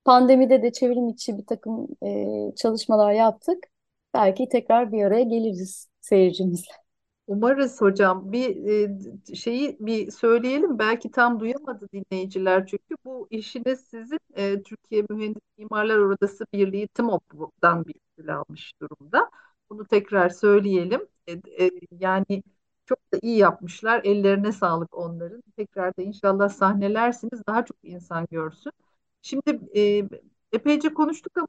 [0.06, 3.66] pandemide de çevrim içi bir takım e, çalışmalar yaptık.
[4.14, 6.85] Belki tekrar bir araya geliriz seyircimizle.
[7.28, 8.66] Umarız hocam bir
[9.32, 15.42] e, şeyi bir söyleyelim belki tam duyamadı dinleyiciler çünkü bu işiniz sizin e, Türkiye Mühendis
[15.58, 19.30] Mimarlar Odası Birliği TMOP'dan bir ödül almış durumda.
[19.70, 21.08] Bunu tekrar söyleyelim.
[21.30, 22.44] E, yani
[22.86, 24.02] çok da iyi yapmışlar.
[24.04, 25.42] Ellerine sağlık onların.
[25.58, 28.72] Tekrar da inşallah sahnelersiniz daha çok insan görsün.
[29.22, 29.60] Şimdi
[30.52, 31.48] epeyce konuştuk ama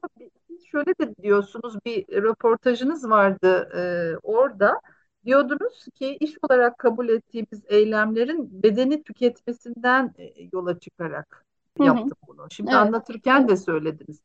[0.71, 4.81] şöyle de diyorsunuz bir röportajınız vardı e, orada.
[5.25, 11.45] Diyordunuz ki iş olarak kabul ettiğimiz eylemlerin bedeni tüketmesinden e, yola çıkarak
[11.77, 12.11] Hı hı.
[12.11, 12.47] yaptık bunu.
[12.51, 12.77] Şimdi Evet.
[12.77, 14.21] anlatırken de söylediniz.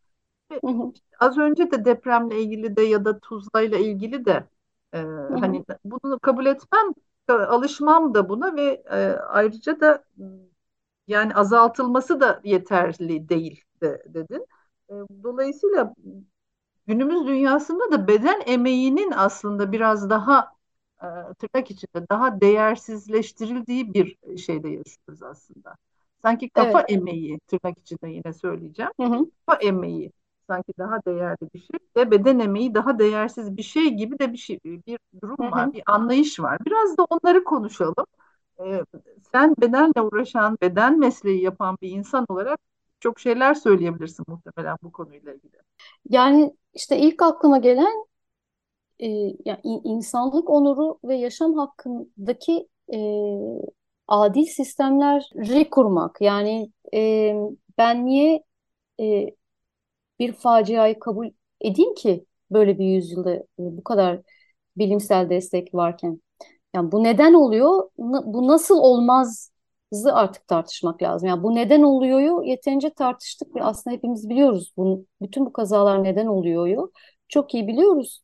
[0.63, 0.93] Hı hı.
[1.21, 4.49] Az önce de depremle ilgili de ya da Tuzla'yla ilgili de
[4.95, 4.99] e,
[5.31, 5.41] Hı hı.
[5.41, 6.95] hani bunu kabul etmem,
[7.29, 8.97] e, alışmam da buna ve e,
[9.29, 10.05] ayrıca da
[11.09, 14.47] yani azaltılması da yeterli değil de, dedin.
[14.91, 15.95] E, dolayısıyla
[16.87, 20.53] günümüz dünyasında da beden emeğinin aslında biraz daha
[21.39, 25.77] tırnak içinde daha değersizleştirildiği bir şeyde yaşıyoruz aslında.
[26.23, 26.89] Sanki kafa Evet.
[26.89, 28.93] emeği tırnak içinde yine söyleyeceğim.
[29.01, 29.31] Hı hı.
[29.47, 30.13] Kafa emeği
[30.47, 34.39] sanki daha değerli bir şey ve beden emeği daha değersiz bir şey gibi de bir
[34.39, 35.73] şey bir durum Hı var, hı.
[35.73, 36.59] bir anlayış var.
[36.67, 38.07] Biraz da onları konuşalım.
[38.61, 38.83] E,
[39.33, 42.61] sen bedenle uğraşan, beden mesleği yapan bir insan olarak
[43.01, 45.57] çok şeyler söyleyebilirsin muhtemelen bu konuyla ilgili.
[46.11, 48.05] Yani işte ilk aklıma gelen
[49.03, 49.07] e,
[49.45, 52.99] yani in- insanlık onuru ve yaşam hakkındaki e,
[54.09, 56.17] adil sistemleri kurmak.
[56.21, 57.35] Yani e,
[57.79, 58.45] ben niye
[59.01, 59.27] e,
[60.19, 61.29] bir faciayı kabul
[61.61, 64.21] edeyim ki böyle bir yüzyılda e, bu kadar
[64.77, 66.21] bilimsel destek varken?
[66.75, 67.91] Yani bu neden oluyor?
[67.99, 69.51] Bu nasıl olmazı
[70.13, 71.29] artık tartışmak lazım.
[71.29, 74.73] Yani bu neden oluyoryu yeterince tartıştık ve aslında hepimiz biliyoruz.
[74.77, 76.93] Bunu, bütün bu kazalar neden oluyoryu
[77.29, 78.23] çok iyi biliyoruz.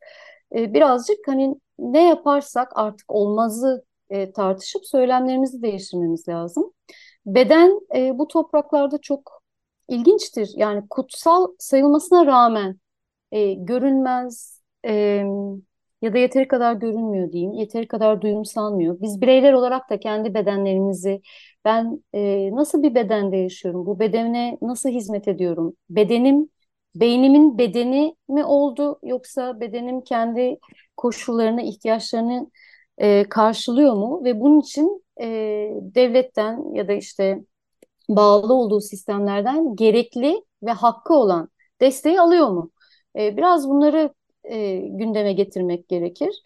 [0.56, 6.72] Ee, birazcık hani ne yaparsak artık olmazı e, tartışıp söylemlerimizi değiştirmemiz lazım.
[7.26, 9.42] Beden e, bu topraklarda çok
[9.88, 10.50] ilginçtir.
[10.56, 12.80] Yani kutsal sayılmasına rağmen
[13.32, 14.62] e, görünmez
[16.02, 19.00] ya da yeteri kadar görünmüyor diyeyim, yeteri kadar duyumsanmıyor.
[19.00, 21.22] Biz bireyler olarak da kendi bedenlerimizi,
[21.64, 26.48] ben e, nasıl bir bedende yaşıyorum, bu bedene nasıl hizmet ediyorum, bedenim,
[27.00, 30.58] beynimin bedeni mi oldu yoksa bedenim kendi
[30.96, 32.50] koşullarını, ihtiyaçlarını
[32.98, 34.24] e, karşılıyor mu?
[34.24, 35.26] Ve bunun için e,
[35.80, 37.44] devletten ya da işte
[38.08, 41.48] bağlı olduğu sistemlerden gerekli ve hakkı olan
[41.80, 42.70] desteği alıyor mu?
[43.18, 46.42] E, biraz bunları e, gündeme getirmek gerekir.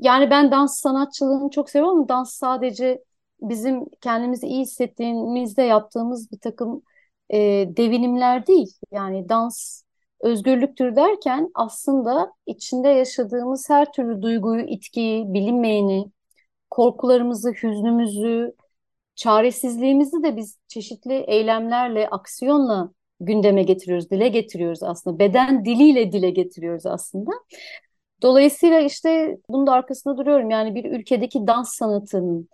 [0.00, 3.04] Yani ben dans sanatçılığını çok seviyorum dans sadece
[3.40, 6.82] bizim kendimizi iyi hissettiğimizde yaptığımız bir takım
[7.30, 7.38] e,
[7.76, 8.74] devinimler değil.
[8.92, 9.82] Yani dans
[10.20, 16.06] özgürlüktür derken aslında içinde yaşadığımız her türlü duyguyu, itkiyi, bilinmeyeni,
[16.70, 18.52] korkularımızı, hüznümüzü,
[19.14, 25.18] çaresizliğimizi de biz çeşitli eylemlerle, aksiyonla gündeme getiriyoruz, dile getiriyoruz aslında.
[25.18, 27.30] Beden diliyle dile getiriyoruz aslında.
[28.22, 30.50] Dolayısıyla işte bunun da arkasında duruyorum.
[30.50, 32.48] Yani bir ülkedeki dans sanatının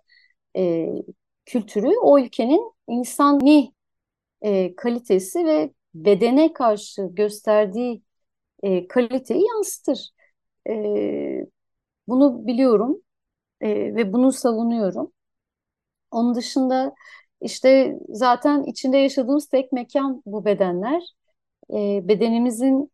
[0.57, 0.89] e,
[1.45, 3.73] kültürü o ülkenin insani
[4.41, 8.03] e, kalitesi ve bedene karşı gösterdiği
[8.63, 10.09] e, kaliteyi yansıtır.
[10.69, 10.73] E,
[12.07, 13.01] bunu biliyorum
[13.61, 15.13] e, ve bunu savunuyorum.
[16.11, 16.95] Onun dışında
[17.41, 21.03] işte zaten içinde yaşadığımız tek mekan bu bedenler.
[21.73, 22.91] E, bedenimizin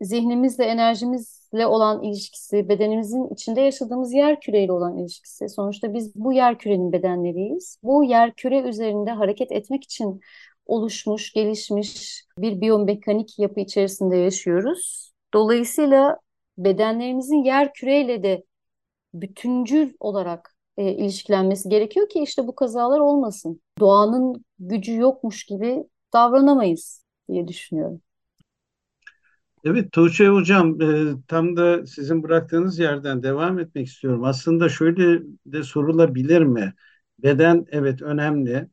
[0.00, 5.48] zihnimizle, enerjimizle olan ilişkisi, bedenimizin içinde yaşadığımız yer küreyle olan ilişkisi.
[5.48, 7.78] Sonuçta biz bu yer kürenin bedenleriyiz.
[7.82, 10.20] Bu yer küre üzerinde hareket etmek için
[10.70, 15.12] oluşmuş, gelişmiş bir biyomekanik yapı içerisinde yaşıyoruz.
[15.34, 16.18] Dolayısıyla
[16.58, 18.44] bedenlerimizin yer küreyle de
[19.14, 23.60] bütüncül olarak e, ilişkilenmesi gerekiyor ki işte bu kazalar olmasın.
[23.80, 28.02] Doğanın gücü yokmuş gibi davranamayız diye düşünüyorum.
[29.64, 34.24] Evet Tuğçe Hocam, e, tam da sizin bıraktığınız yerden devam etmek istiyorum.
[34.24, 36.74] Aslında şöyle de sorulabilir mi?
[37.18, 38.68] Beden evet önemli.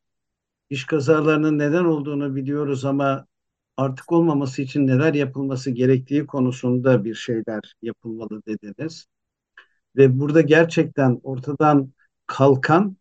[0.69, 3.27] İş kazalarının neden olduğunu biliyoruz ama
[3.77, 9.08] artık olmaması için neler yapılması gerektiği konusunda bir şeyler yapılmalı dediniz.
[9.95, 11.93] Ve burada gerçekten ortadan
[12.27, 12.97] kalkan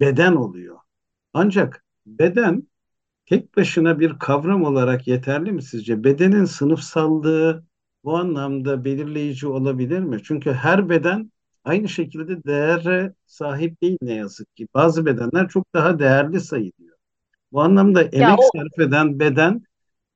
[0.00, 0.78] beden oluyor.
[1.34, 2.68] Ancak beden
[3.26, 6.04] tek başına bir kavram olarak yeterli mi sizce?
[6.04, 7.64] Bedenin sınıfsallığı
[8.04, 10.20] bu anlamda belirleyici olabilir mi?
[10.24, 11.32] Çünkü her beden
[11.64, 14.68] aynı şekilde değere sahip değil ne yazık ki.
[14.74, 16.87] Bazı bedenler çok daha değerli sayılıyor.
[17.52, 18.42] Bu anlamda emek o...
[18.56, 19.62] sarf eden beden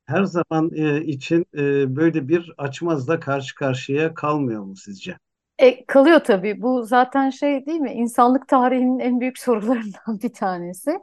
[0.07, 5.17] her zaman e, için e, böyle bir açmazla karşı karşıya kalmıyor mu sizce?
[5.59, 6.63] E, kalıyor tabii.
[6.63, 7.93] Bu zaten şey değil mi?
[7.93, 10.99] İnsanlık tarihinin en büyük sorularından bir tanesi.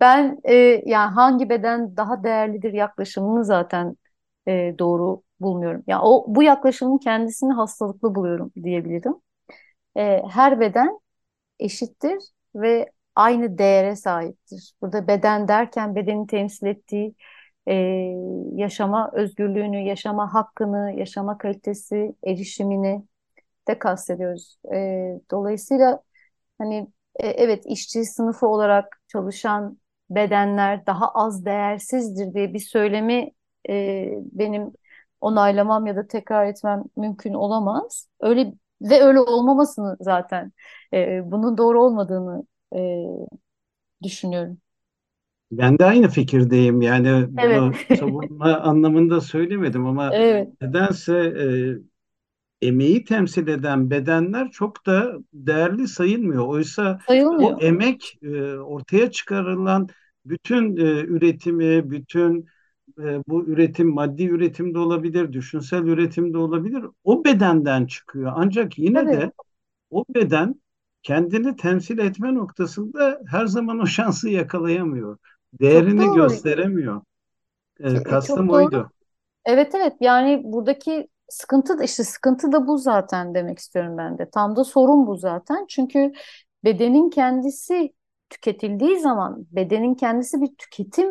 [0.00, 0.54] Ben e,
[0.86, 3.96] yani hangi beden daha değerlidir yaklaşımını zaten
[4.48, 5.82] e, doğru bulmuyorum.
[5.86, 9.14] Yani o bu yaklaşımın kendisini hastalıklı buluyorum diyebilirim.
[9.96, 10.98] E, her beden
[11.60, 12.18] eşittir
[12.54, 14.74] ve aynı değere sahiptir.
[14.82, 17.14] Burada beden derken bedenin temsil ettiği
[17.68, 17.74] e,
[18.54, 23.04] yaşama özgürlüğünü, yaşama hakkını, yaşama kalitesi, erişimini
[23.68, 24.58] de kastediyoruz.
[24.74, 24.76] E,
[25.30, 26.02] dolayısıyla
[26.58, 29.78] hani e, evet işçi sınıfı olarak çalışan
[30.10, 33.30] bedenler daha az değersizdir diye bir söylemi
[33.68, 34.72] e, benim
[35.20, 38.08] onaylamam ya da tekrar etmem mümkün olamaz.
[38.20, 40.52] Öyle ve öyle olmamasını zaten
[40.94, 42.44] e, bunun doğru olmadığını
[42.76, 42.80] e,
[44.02, 44.58] düşünüyorum.
[45.52, 46.82] Ben de aynı fikirdeyim.
[46.82, 47.98] Yani bunu evet.
[47.98, 50.48] savunma anlamında söylemedim ama evet.
[50.62, 51.46] nedense e,
[52.62, 56.46] emeği temsil eden bedenler çok da değerli sayılmıyor.
[56.46, 57.52] Oysa Sayılmıyor.
[57.52, 59.88] o emek e, ortaya çıkarılan
[60.24, 62.46] bütün e, üretimi, bütün
[62.98, 66.84] e, bu üretim maddi üretim de olabilir, düşünsel üretim de olabilir.
[67.04, 68.32] O bedenden çıkıyor.
[68.34, 69.20] Ancak yine evet.
[69.20, 69.32] de
[69.90, 70.61] o beden
[71.02, 75.18] kendini temsil etme noktasında her zaman o şansı yakalayamıyor.
[75.60, 77.02] Değerini gösteremiyor.
[77.80, 78.90] E, kastım oydu.
[79.44, 84.30] Evet evet yani buradaki sıkıntı da işte sıkıntı da bu zaten demek istiyorum ben de.
[84.30, 85.66] Tam da sorun bu zaten.
[85.68, 86.12] Çünkü
[86.64, 87.94] bedenin kendisi
[88.30, 91.08] tüketildiği zaman, bedenin kendisi bir tüketim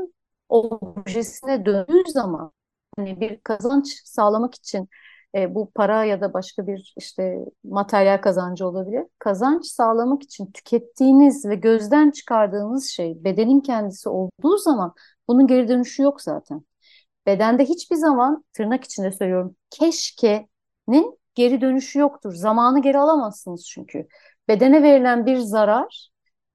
[0.49, 2.51] objesine döndüğü zaman
[2.97, 4.89] hani bir kazanç sağlamak için
[5.35, 9.05] e, bu para ya da başka bir işte materyal kazancı olabilir.
[9.19, 14.93] Kazanç sağlamak için tükettiğiniz ve gözden çıkardığınız şey bedenin kendisi olduğu zaman
[15.27, 16.63] bunun geri dönüşü yok zaten.
[17.27, 22.33] Bedende hiçbir zaman tırnak içinde söylüyorum keşke'nin geri dönüşü yoktur.
[22.33, 24.07] Zamanı geri alamazsınız çünkü.
[24.47, 26.09] Bedene verilen bir zarar,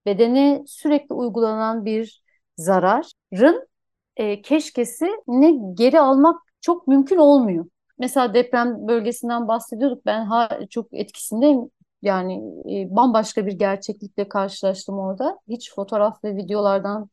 [0.06, 2.22] bedene sürekli uygulanan bir
[2.56, 3.68] zararın
[4.16, 7.66] e, keşkesi ne geri almak çok mümkün olmuyor.
[7.98, 10.06] Mesela deprem bölgesinden bahsediyorduk.
[10.06, 11.70] Ben ha, çok etkisindeyim.
[12.02, 12.34] Yani
[12.72, 15.38] e, bambaşka bir gerçeklikle karşılaştım orada.
[15.48, 17.10] Hiç fotoğraf ve videolardan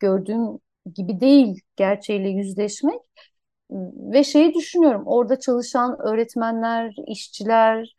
[0.00, 0.58] gördüğüm
[0.94, 3.00] gibi değil gerçeğiyle yüzleşmek.
[4.12, 7.94] Ve şeyi düşünüyorum, orada çalışan öğretmenler, işçiler,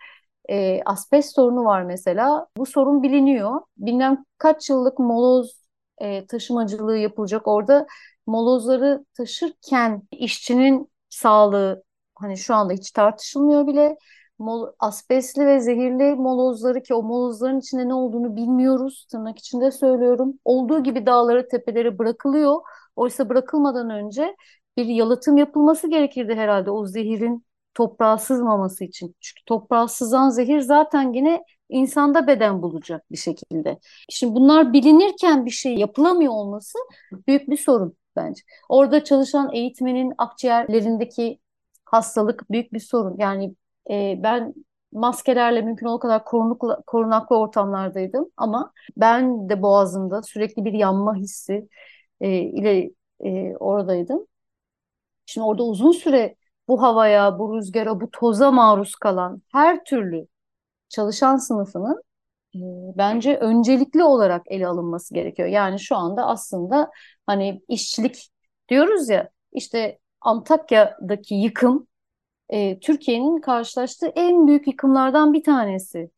[0.50, 2.48] e, asbest sorunu var mesela.
[2.58, 3.62] Bu sorun biliniyor.
[3.78, 5.62] Bilmem kaç yıllık moloz
[5.98, 7.48] e, taşımacılığı yapılacak.
[7.48, 7.88] Orada
[8.28, 11.84] molozları taşırken işçinin sağlığı
[12.24, 13.98] hani şu anda hiç tartışılmıyor bile.
[14.40, 19.08] Mol, asbestli ve zehirli molozları ki o molozların içinde ne olduğunu bilmiyoruz.
[19.12, 20.40] Tırnak içinde söylüyorum.
[20.46, 22.62] Olduğu gibi dağlara, tepelere bırakılıyor.
[22.96, 24.36] Oysa bırakılmadan önce
[24.78, 29.16] bir yalıtım yapılması gerekirdi herhalde o zehirin toprağa sızmaması için.
[29.22, 33.80] Çünkü toprağa sızan zehir zaten yine insanda beden bulacak bir şekilde.
[34.10, 36.80] Şimdi bunlar bilinirken bir şey yapılamıyor olması
[37.28, 38.42] büyük bir sorun bence.
[38.70, 41.40] Orada çalışan eğitmenin akciğerlerindeki
[41.94, 43.16] hastalık büyük bir sorun.
[43.20, 43.56] Yani
[43.92, 44.54] e, ben
[44.92, 51.70] maskelerle mümkün olduğu kadar korunukla, korunaklı ortamlardaydım ama ben de boğazımda sürekli bir yanma hissi
[52.22, 54.28] e, ile e, oradaydım.
[55.26, 56.36] Şimdi orada uzun süre
[56.68, 60.28] bu havaya, bu rüzgara, bu toza maruz kalan her türlü
[60.90, 62.04] çalışan sınıfının
[62.56, 62.60] e,
[62.98, 65.50] bence öncelikli olarak ele alınması gerekiyor.
[65.50, 66.92] Yani şu anda aslında
[67.28, 68.30] hani işçilik
[68.70, 71.88] diyoruz ya işte Antakya'daki yıkım
[72.50, 76.12] e, Türkiye'nin karşılaştığı en büyük yıkımlardan bir tanesi.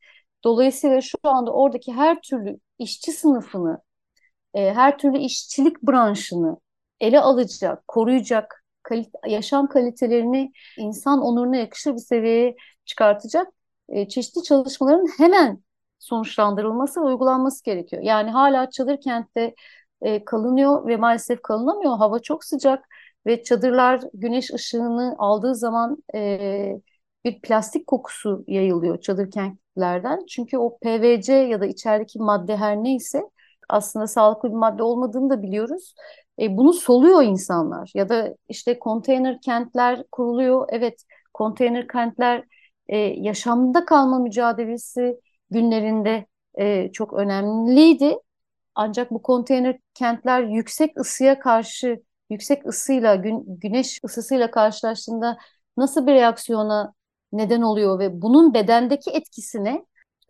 [0.43, 3.81] Dolayısıyla şu anda oradaki her türlü işçi sınıfını,
[4.53, 6.57] e, her türlü işçilik branşını
[6.99, 13.47] ele alacak, koruyacak, kalit yaşam kalitelerini insan onuruna yakışır bir seviyeye çıkartacak
[13.89, 15.63] e, çeşitli çalışmaların hemen
[15.99, 18.03] sonuçlandırılması ve uygulanması gerekiyor.
[18.03, 19.55] Yani hala çadır kentte
[20.01, 21.97] e, kalınıyor ve maalesef kalınamıyor.
[21.97, 22.85] Hava çok sıcak
[23.25, 26.75] ve çadırlar güneş ışığını aldığı zaman e,
[27.25, 30.25] bir plastik kokusu yayılıyor çadır kentlerden.
[30.29, 33.21] Çünkü o PVC ya da içerideki madde her neyse
[33.69, 35.95] aslında sağlıklı bir madde olmadığını da biliyoruz.
[36.39, 40.67] E, bunu soluyor insanlar ya da işte konteyner kentler kuruluyor.
[40.71, 41.03] Evet,
[41.33, 42.43] konteyner kentler
[42.87, 45.19] e, yaşamda kalma mücadelesi
[45.49, 46.25] günlerinde
[46.59, 48.17] e, çok önemliydi.
[48.75, 55.37] Ancak bu konteyner kentler yüksek ısıya karşı, yüksek ısıyla, gün, güneş ısısıyla karşılaştığında
[55.77, 56.93] nasıl bir reaksiyona
[57.31, 59.85] neden oluyor ve bunun bedendeki etkisine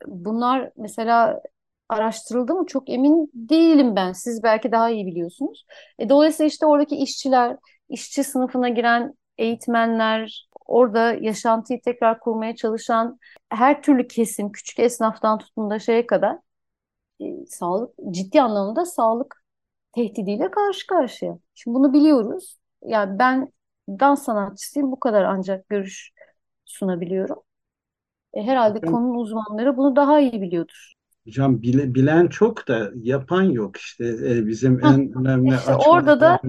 [0.08, 1.42] bunlar mesela
[1.90, 4.12] araştırıldı mı çok emin değilim ben.
[4.14, 5.66] Siz belki daha iyi biliyorsunuz.
[6.00, 7.58] E, dolayısıyla işte oradaki işçiler,
[7.90, 13.20] işçi sınıfına giren eğitmenler, orada yaşantıyı tekrar kurmaya çalışan
[13.50, 16.38] her türlü kesim, küçük esnaftan tutun da şeye kadar
[17.22, 19.45] e, sağlık ciddi anlamda sağlık
[19.96, 21.40] tehdidiyle karşı karşıya.
[21.56, 22.58] Şimdi bunu biliyoruz.
[22.84, 23.54] Yani ben
[23.90, 26.12] dans sanatçısıyım bu kadar ancak görüş
[26.66, 27.44] sunabiliyorum.
[28.34, 30.94] E, herhalde Hocam, konunun uzmanları bunu daha iyi biliyordur.
[31.26, 36.40] hocam bile- bilen çok da yapan yok işte E, bizim en önemli işte orada da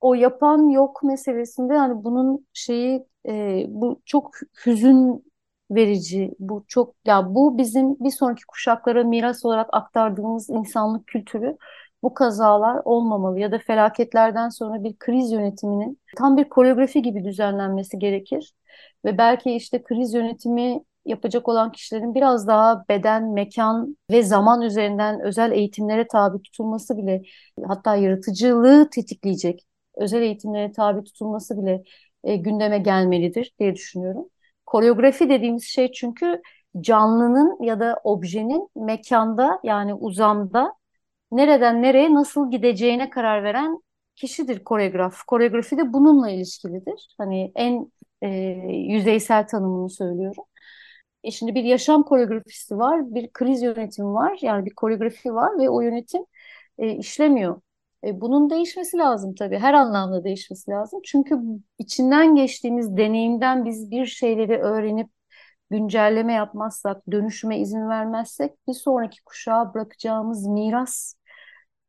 [0.00, 4.34] o yapan yok meselesinde yani bunun şeyi e, bu çok
[4.66, 5.24] hüzün
[5.70, 11.56] verici bu çok ya bu bizim bir sonraki kuşaklara miras olarak aktardığımız insanlık kültürü
[12.06, 17.98] bu kazalar olmamalı ya da felaketlerden sonra bir kriz yönetiminin tam bir koreografi gibi düzenlenmesi
[17.98, 18.54] gerekir
[19.04, 25.20] ve belki işte kriz yönetimi yapacak olan kişilerin biraz daha beden, mekan ve zaman üzerinden
[25.20, 27.22] özel eğitimlere tabi tutulması bile
[27.66, 31.82] hatta yaratıcılığı tetikleyecek özel eğitimlere tabi tutulması bile
[32.24, 34.28] e, gündeme gelmelidir diye düşünüyorum.
[34.66, 36.42] Koreografi dediğimiz şey çünkü
[36.80, 40.72] canlının ya da objenin mekanda yani uzamda
[41.32, 43.82] nereden nereye nasıl gideceğine karar veren
[44.16, 45.22] kişidir koreograf.
[45.22, 47.14] Koreografi de bununla ilişkilidir.
[47.18, 48.28] Hani en e,
[48.88, 50.44] yüzeysel tanımını söylüyorum.
[51.24, 54.38] E şimdi bir yaşam koreografisi var, bir kriz yönetimi var.
[54.42, 56.22] Yani bir koreografi var ve o yönetim
[56.78, 57.60] e, işlemiyor.
[58.04, 59.58] E, bunun değişmesi lazım tabii.
[59.58, 61.00] Her anlamda değişmesi lazım.
[61.04, 61.40] Çünkü
[61.78, 65.10] içinden geçtiğimiz deneyimden biz bir şeyleri öğrenip
[65.70, 71.14] güncelleme yapmazsak, dönüşüme izin vermezsek bir sonraki kuşağa bırakacağımız miras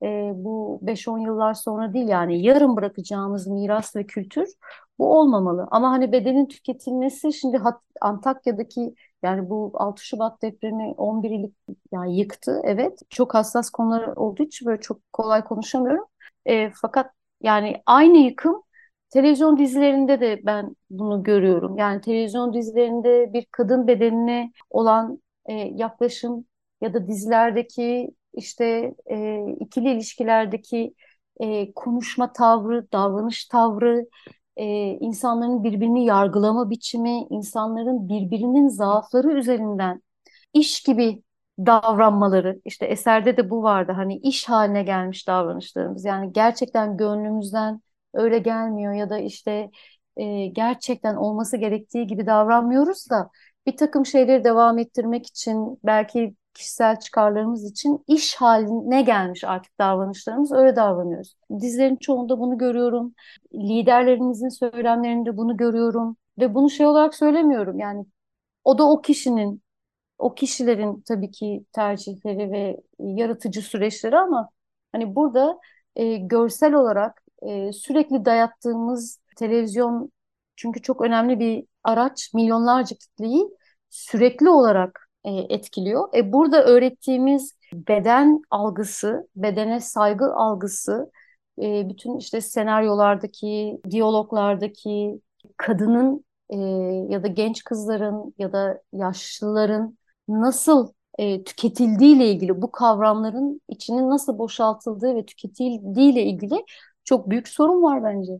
[0.03, 4.47] e, bu 5-10 yıllar sonra değil yani yarın bırakacağımız miras ve kültür
[4.99, 5.67] bu olmamalı.
[5.71, 11.55] Ama hani bedenin tüketilmesi şimdi Hat Antakya'daki yani bu 6 Şubat depremi 11 illik
[11.91, 12.99] yani yıktı evet.
[13.09, 16.05] Çok hassas konular olduğu için böyle çok kolay konuşamıyorum.
[16.45, 17.11] E, fakat
[17.41, 18.63] yani aynı yıkım
[19.09, 21.77] televizyon dizilerinde de ben bunu görüyorum.
[21.77, 26.45] Yani televizyon dizilerinde bir kadın bedenine olan e, yaklaşım
[26.81, 30.93] ya da dizilerdeki işte e, ikili ilişkilerdeki
[31.39, 34.05] e, konuşma tavrı, davranış tavrı,
[34.57, 34.65] e,
[34.99, 40.01] insanların birbirini yargılama biçimi, insanların birbirinin zaafları üzerinden
[40.53, 41.23] iş gibi
[41.59, 43.91] davranmaları, işte eserde de bu vardı.
[43.91, 46.05] Hani iş haline gelmiş davranışlarımız.
[46.05, 47.81] Yani gerçekten gönlümüzden
[48.17, 49.69] öyle gelmiyor ya da işte
[50.17, 53.29] e, gerçekten olması gerektiği gibi davranmıyoruz da
[53.65, 60.51] bir takım şeyleri devam ettirmek için belki kişisel çıkarlarımız için iş haline gelmiş artık davranışlarımız
[60.51, 61.35] öyle davranıyoruz.
[61.61, 63.13] Dizilerin çoğunda bunu görüyorum.
[63.53, 67.79] Liderlerimizin söylemlerinde bunu görüyorum ve bunu şey olarak söylemiyorum.
[67.79, 68.05] Yani
[68.63, 69.61] o da o kişinin
[70.17, 74.49] o kişilerin tabii ki tercihleri ve yaratıcı süreçleri ama
[74.91, 75.59] hani burada
[75.95, 80.11] e, görsel olarak e, sürekli dayattığımız televizyon
[80.55, 83.47] çünkü çok önemli bir araç milyonlarca kitleyi
[83.89, 86.09] sürekli olarak e, etkiliyor.
[86.15, 91.11] E, burada öğrettiğimiz beden algısı, bedene saygı algısı,
[91.61, 95.21] e, bütün işte senaryolardaki, diyaloglardaki
[95.57, 96.57] kadının e,
[97.09, 104.37] ya da genç kızların ya da yaşlıların nasıl e, tüketildiği ilgili bu kavramların içinin nasıl
[104.37, 106.65] boşaltıldığı ve tüketildiği ile ilgili
[107.07, 108.31] çok büyük sorun var bence.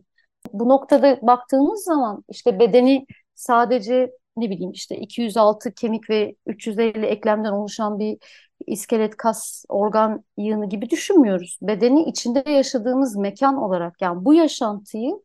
[0.52, 7.52] Bu noktada baktığımız zaman işte bedeni sadece ne bileyim işte 206 kemik ve 350 eklemden
[7.52, 8.18] oluşan bir
[8.66, 11.58] iskelet, kas, organ yığını gibi düşünmüyoruz.
[11.62, 15.22] Bedeni içinde yaşadığımız mekan olarak yani bu yaşantıyı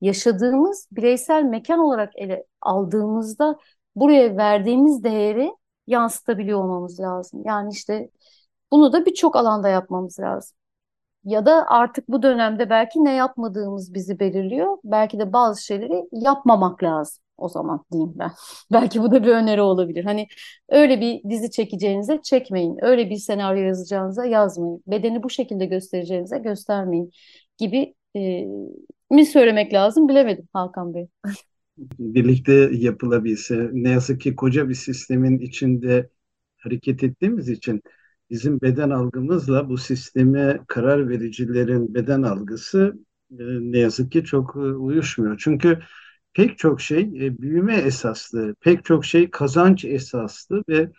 [0.00, 3.58] yaşadığımız bireysel mekan olarak ele aldığımızda
[3.96, 5.52] buraya verdiğimiz değeri
[5.86, 7.42] yansıtabiliyor olmamız lazım.
[7.44, 8.10] Yani işte
[8.72, 10.56] bunu da birçok alanda yapmamız lazım.
[11.24, 14.76] Ya da artık bu dönemde belki ne yapmadığımız bizi belirliyor.
[14.84, 18.30] Belki de bazı şeyleri yapmamak lazım o zaman diyeyim ben.
[18.72, 20.04] Belki bu da bir öneri olabilir.
[20.04, 20.26] Hani
[20.68, 22.78] öyle bir dizi çekeceğinize çekmeyin.
[22.82, 24.82] Öyle bir senaryo yazacağınıza yazmayın.
[24.86, 27.10] Bedeni bu şekilde göstereceğinize göstermeyin
[27.58, 28.44] gibi e,
[29.10, 31.08] mi söylemek lazım bilemedim Hakan Bey.
[31.98, 33.70] birlikte yapılabilse.
[33.72, 36.10] Ne yazık ki koca bir sistemin içinde
[36.56, 37.82] hareket ettiğimiz için
[38.34, 42.94] bizim beden algımızla bu sisteme karar vericilerin beden algısı
[43.30, 45.40] e, ne yazık ki çok e, uyuşmuyor.
[45.44, 45.78] Çünkü
[46.32, 50.90] pek çok şey e, büyüme esaslı, pek çok şey kazanç esaslı ve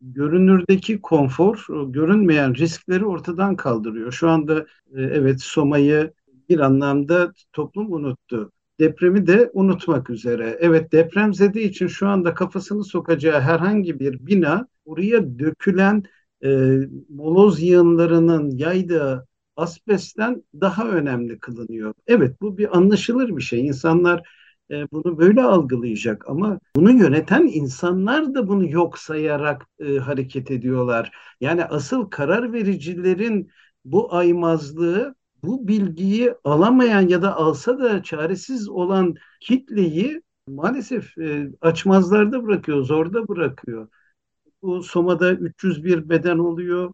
[0.00, 4.12] görünürdeki konfor görünmeyen riskleri ortadan kaldırıyor.
[4.12, 4.66] Şu anda
[4.96, 6.12] evet Soma'yı
[6.48, 8.52] bir anlamda toplum unuttu.
[8.80, 10.58] Depremi de unutmak üzere.
[10.60, 16.04] Evet depremzede için şu anda kafasını sokacağı herhangi bir bina oraya dökülen
[16.44, 16.78] e,
[17.08, 19.26] moloz yığınlarının yaydığı
[19.56, 21.94] asbestten daha önemli kılınıyor.
[22.06, 23.66] Evet bu bir anlaşılır bir şey.
[23.66, 24.22] İnsanlar
[24.70, 31.10] e, bunu böyle algılayacak ama bunu yöneten insanlar da bunu yok sayarak e, hareket ediyorlar.
[31.40, 33.50] Yani asıl karar vericilerin
[33.84, 35.14] bu aymazlığı
[35.44, 43.28] bu bilgiyi alamayan ya da alsa da çaresiz olan kitleyi maalesef e, açmazlarda bırakıyor, zorda
[43.28, 43.88] bırakıyor.
[44.64, 46.92] Bu Soma'da 301 beden oluyor.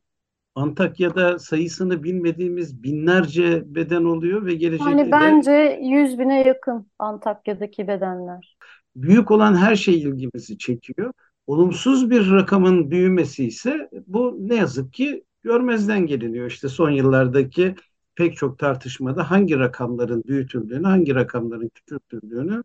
[0.55, 8.57] Antakya'da sayısını bilmediğimiz binlerce beden oluyor ve gelecekte Yani bence 100 bine yakın Antakya'daki bedenler.
[8.97, 11.13] büyük olan her şey ilgimizi çekiyor.
[11.47, 16.47] Olumsuz bir rakamın büyümesi ise bu ne yazık ki görmezden geliniyor.
[16.47, 17.75] İşte son yıllardaki
[18.15, 22.63] pek çok tartışmada hangi rakamların büyütüldüğünü, hangi rakamların küçültüldüğünü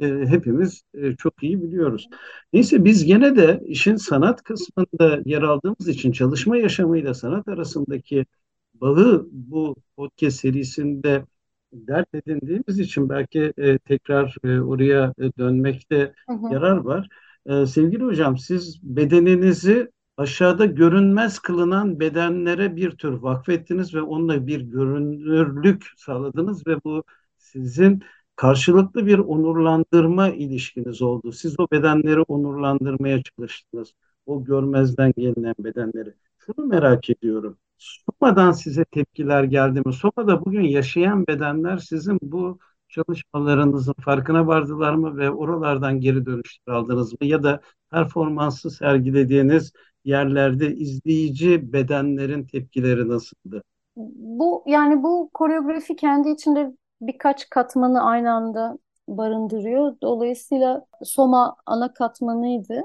[0.00, 2.08] e, hepimiz e, çok iyi biliyoruz.
[2.52, 8.26] Neyse biz gene de işin sanat kısmında yer aldığımız için çalışma yaşamıyla sanat arasındaki
[8.74, 11.24] bağı bu podcast serisinde
[11.72, 16.54] dert edindiğimiz için belki e, tekrar e, oraya e, dönmekte hı hı.
[16.54, 17.08] yarar var.
[17.46, 24.60] E, sevgili hocam siz bedeninizi aşağıda görünmez kılınan bedenlere bir tür vakfettiniz ve onunla bir
[24.60, 27.04] görünürlük sağladınız ve bu
[27.38, 28.02] sizin
[28.38, 31.32] karşılıklı bir onurlandırma ilişkiniz oldu.
[31.32, 33.94] Siz o bedenleri onurlandırmaya çalıştınız.
[34.26, 36.14] O görmezden gelinen bedenleri.
[36.38, 37.58] Şunu merak ediyorum.
[37.78, 39.92] Soma'dan size tepkiler geldi mi?
[39.92, 42.58] Soma'da bugün yaşayan bedenler sizin bu
[42.88, 47.18] çalışmalarınızın farkına vardılar mı ve oralardan geri dönüşler aldınız mı?
[47.20, 47.60] Ya da
[47.90, 49.72] performansı sergilediğiniz
[50.04, 53.62] yerlerde izleyici bedenlerin tepkileri nasıldı?
[53.96, 58.78] Bu yani bu koreografi kendi içinde birkaç katmanı aynı anda
[59.08, 59.96] barındırıyor.
[60.02, 62.82] Dolayısıyla Soma ana katmanıydı.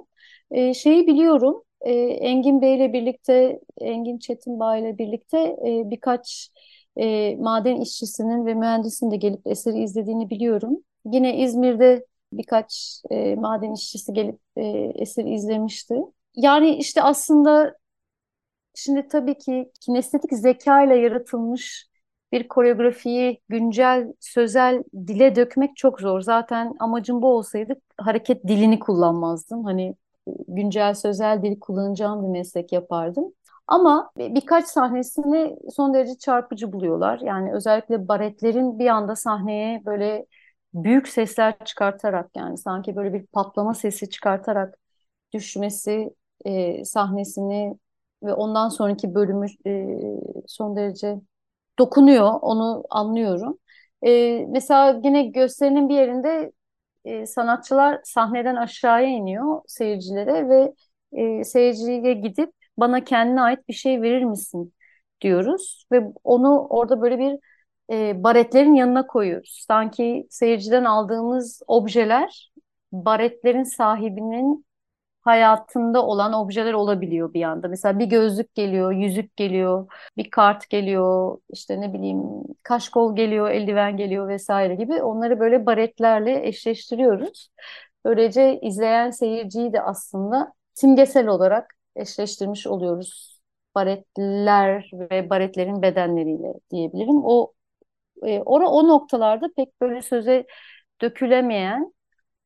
[0.51, 6.49] Ee, şeyi biliyorum, e, Engin Bey ile birlikte, Engin Çetinbay ile birlikte e, birkaç
[6.97, 10.83] e, maden işçisinin ve mühendisin de gelip eseri izlediğini biliyorum.
[11.05, 14.63] Yine İzmir'de birkaç e, maden işçisi gelip e,
[14.95, 15.95] eseri izlemişti.
[16.35, 17.75] Yani işte aslında
[18.75, 21.87] şimdi tabii ki kinestetik zeka ile yaratılmış
[22.33, 26.21] bir koreografiyi güncel sözel dile dökmek çok zor.
[26.21, 29.63] Zaten amacım bu olsaydı hareket dilini kullanmazdım.
[29.65, 29.95] Hani
[30.47, 33.33] güncel sözel dili kullanacağım bir meslek yapardım.
[33.67, 37.19] Ama birkaç sahnesini son derece çarpıcı buluyorlar.
[37.19, 40.25] Yani özellikle baretlerin bir anda sahneye böyle
[40.73, 44.79] büyük sesler çıkartarak yani sanki böyle bir patlama sesi çıkartarak
[45.33, 46.15] düşmesi
[46.45, 47.77] e, sahnesini
[48.23, 49.99] ve ondan sonraki bölümü e,
[50.47, 51.21] son derece
[51.79, 53.59] dokunuyor, onu anlıyorum.
[54.05, 56.51] E, mesela yine gösterinin bir yerinde
[57.05, 60.73] e, sanatçılar sahneden aşağıya iniyor seyircilere ve
[61.11, 64.73] e, seyirciye gidip bana kendine ait bir şey verir misin
[65.21, 67.39] diyoruz ve onu orada böyle bir
[67.91, 69.65] e, baretlerin yanına koyuyoruz.
[69.67, 72.51] Sanki seyirciden aldığımız objeler
[72.91, 74.65] baretlerin sahibinin
[75.23, 77.67] hayatında olan objeler olabiliyor bir anda.
[77.67, 82.23] Mesela bir gözlük geliyor, yüzük geliyor, bir kart geliyor, işte ne bileyim
[82.63, 85.03] kaşkol geliyor, eldiven geliyor vesaire gibi.
[85.03, 87.49] Onları böyle baretlerle eşleştiriyoruz.
[88.05, 93.39] Böylece izleyen seyirciyi de aslında simgesel olarak eşleştirmiş oluyoruz.
[93.75, 97.21] Baretler ve baretlerin bedenleriyle diyebilirim.
[97.23, 97.53] O
[98.23, 100.45] e, o, o noktalarda pek böyle söze
[101.01, 101.93] dökülemeyen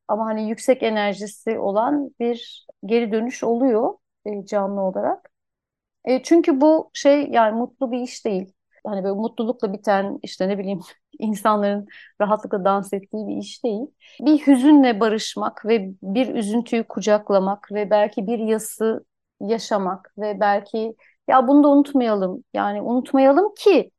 [0.08, 3.94] ama hani yüksek enerjisi olan bir geri dönüş oluyor
[4.26, 5.30] e, canlı olarak.
[6.04, 8.52] E, çünkü bu şey yani mutlu bir iş değil.
[8.86, 10.80] Hani böyle mutlulukla biten işte ne bileyim
[11.18, 11.86] insanların
[12.20, 13.86] rahatlıkla dans ettiği bir iş değil.
[14.20, 19.04] Bir hüzünle barışmak ve bir üzüntüyü kucaklamak ve belki bir yası
[19.40, 20.96] yaşamak ve belki
[21.28, 22.44] ya bunu da unutmayalım.
[22.54, 23.90] Yani unutmayalım ki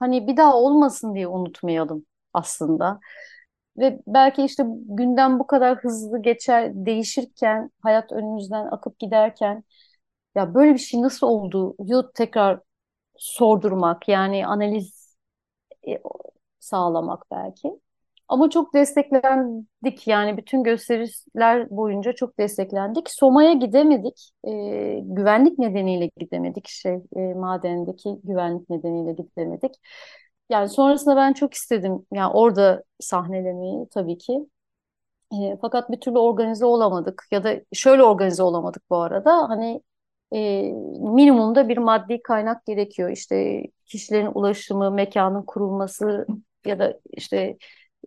[0.00, 3.00] hani bir daha olmasın diye unutmayalım aslında.
[3.78, 9.64] Ve belki işte gündem bu kadar hızlı geçer, değişirken, hayat önümüzden akıp giderken
[10.34, 11.76] ya böyle bir şey nasıl oldu?
[11.86, 12.60] Yu tekrar
[13.18, 15.16] sordurmak yani analiz
[15.88, 16.00] e,
[16.60, 17.70] sağlamak belki.
[18.28, 23.10] Ama çok desteklendik yani bütün gösteriler boyunca çok desteklendik.
[23.10, 24.30] Soma'ya gidemedik.
[24.44, 24.50] E,
[25.04, 26.68] güvenlik nedeniyle gidemedik.
[26.68, 29.72] Şey e, madendeki güvenlik nedeniyle gidemedik.
[30.50, 34.32] Yani sonrasında ben çok istedim yani orada sahnelemeyi tabii ki.
[35.34, 39.48] E, fakat bir türlü organize olamadık ya da şöyle organize olamadık bu arada.
[39.48, 39.82] Hani
[40.34, 40.62] e,
[41.00, 43.10] minimumda bir maddi kaynak gerekiyor.
[43.10, 46.26] İşte kişilerin ulaşımı, mekanın kurulması
[46.66, 47.56] ya da işte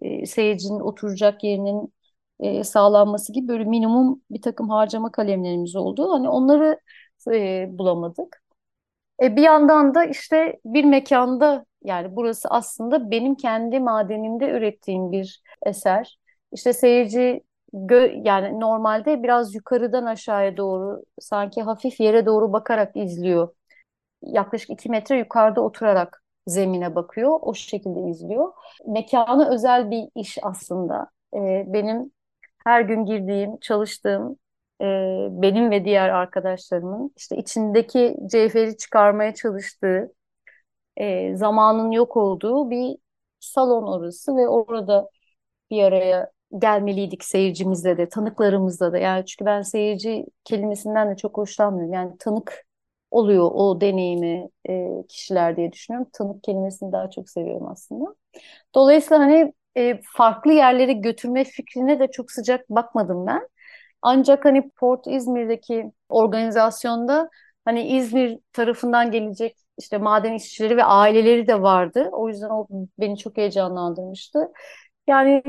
[0.01, 1.93] e, seyircinin oturacak yerinin
[2.39, 6.13] e, sağlanması gibi böyle minimum bir takım harcama kalemlerimiz oldu.
[6.13, 6.79] Hani onları
[7.33, 8.43] e, bulamadık.
[9.23, 15.41] E, bir yandan da işte bir mekanda yani burası aslında benim kendi madenimde ürettiğim bir
[15.65, 16.19] eser.
[16.51, 23.49] İşte seyirci gö yani normalde biraz yukarıdan aşağıya doğru sanki hafif yere doğru bakarak izliyor.
[24.21, 27.39] Yaklaşık iki metre yukarıda oturarak zemine bakıyor.
[27.41, 28.53] O şekilde izliyor.
[28.88, 31.07] Mekanı özel bir iş aslında.
[31.33, 32.11] Ee, benim
[32.65, 34.38] her gün girdiğim, çalıştığım
[34.81, 34.85] e,
[35.31, 40.13] benim ve diğer arkadaşlarımın işte içindeki cevheri çıkarmaya çalıştığı
[40.97, 42.97] e, zamanın yok olduğu bir
[43.39, 45.09] salon orası ve orada
[45.71, 48.97] bir araya gelmeliydik seyircimizle de, tanıklarımızla da.
[48.97, 51.93] Yani çünkü ben seyirci kelimesinden de çok hoşlanmıyorum.
[51.93, 52.65] Yani tanık
[53.11, 56.09] oluyor o deneyimi e, kişiler diye düşünüyorum.
[56.13, 58.15] Tanık kelimesini daha çok seviyorum aslında.
[58.75, 63.47] Dolayısıyla hani e, farklı yerlere götürme fikrine de çok sıcak bakmadım ben.
[64.01, 67.29] Ancak hani Port İzmir'deki organizasyonda
[67.68, 72.09] hani İzmir tarafından gelecek işte maden işçileri ve aileleri de vardı.
[72.11, 72.68] O yüzden o
[72.99, 74.39] beni çok heyecanlandırmıştı.
[75.07, 75.43] Yani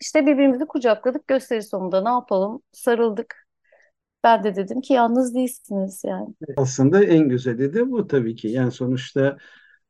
[0.00, 3.46] işte birbirimizi kucakladık gösteri sonunda ne yapalım sarıldık.
[4.24, 6.34] Ben de dedim ki yalnız değilsiniz yani.
[6.56, 8.48] Aslında en güzeli de bu tabii ki.
[8.48, 9.36] Yani sonuçta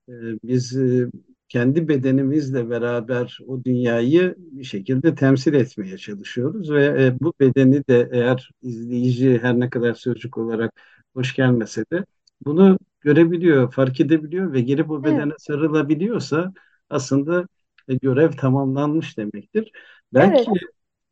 [0.09, 0.13] e,
[0.45, 1.11] biz e,
[1.49, 8.09] kendi bedenimizle beraber o dünyayı bir şekilde temsil etmeye çalışıyoruz ve e, bu bedeni de
[8.13, 10.73] eğer izleyici her ne kadar sözcük olarak
[11.17, 12.05] hoş gelmese de
[12.45, 15.43] bunu görebiliyor, fark edebiliyor ve geri bu bedene evet.
[15.43, 16.53] sarılabiliyorsa
[16.91, 17.47] aslında
[18.03, 19.73] görev tamamlanmış demektir.
[20.15, 20.63] Belki evet.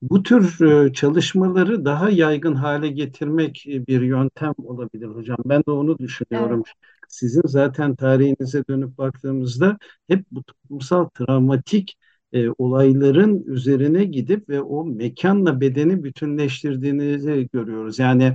[0.03, 5.39] bu tür e, çalışmaları daha yaygın hale getirmek e, bir yöntem olabilir hocam.
[5.45, 6.63] Ben de onu düşünüyorum.
[6.67, 6.77] Evet.
[7.09, 9.79] Sizin zaten tarihinize dönüp baktığımızda
[10.09, 11.99] hep bu toplumsal travmatik
[12.33, 17.99] e, olayların üzerine gidip ve o mekanla bedeni bütünleştirdiğinizi görüyoruz.
[17.99, 18.35] Yani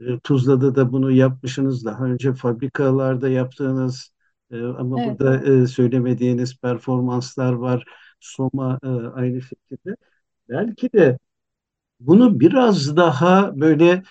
[0.00, 1.84] e, Tuzla'da da bunu yapmışsınız.
[1.84, 4.12] Daha önce fabrikalarda yaptığınız
[4.50, 5.20] e, ama evet.
[5.20, 7.84] burada e, söylemediğiniz performanslar var.
[8.20, 9.96] Soma e, aynı şekilde.
[10.48, 11.18] Belki de
[12.00, 14.02] bunu biraz daha böyle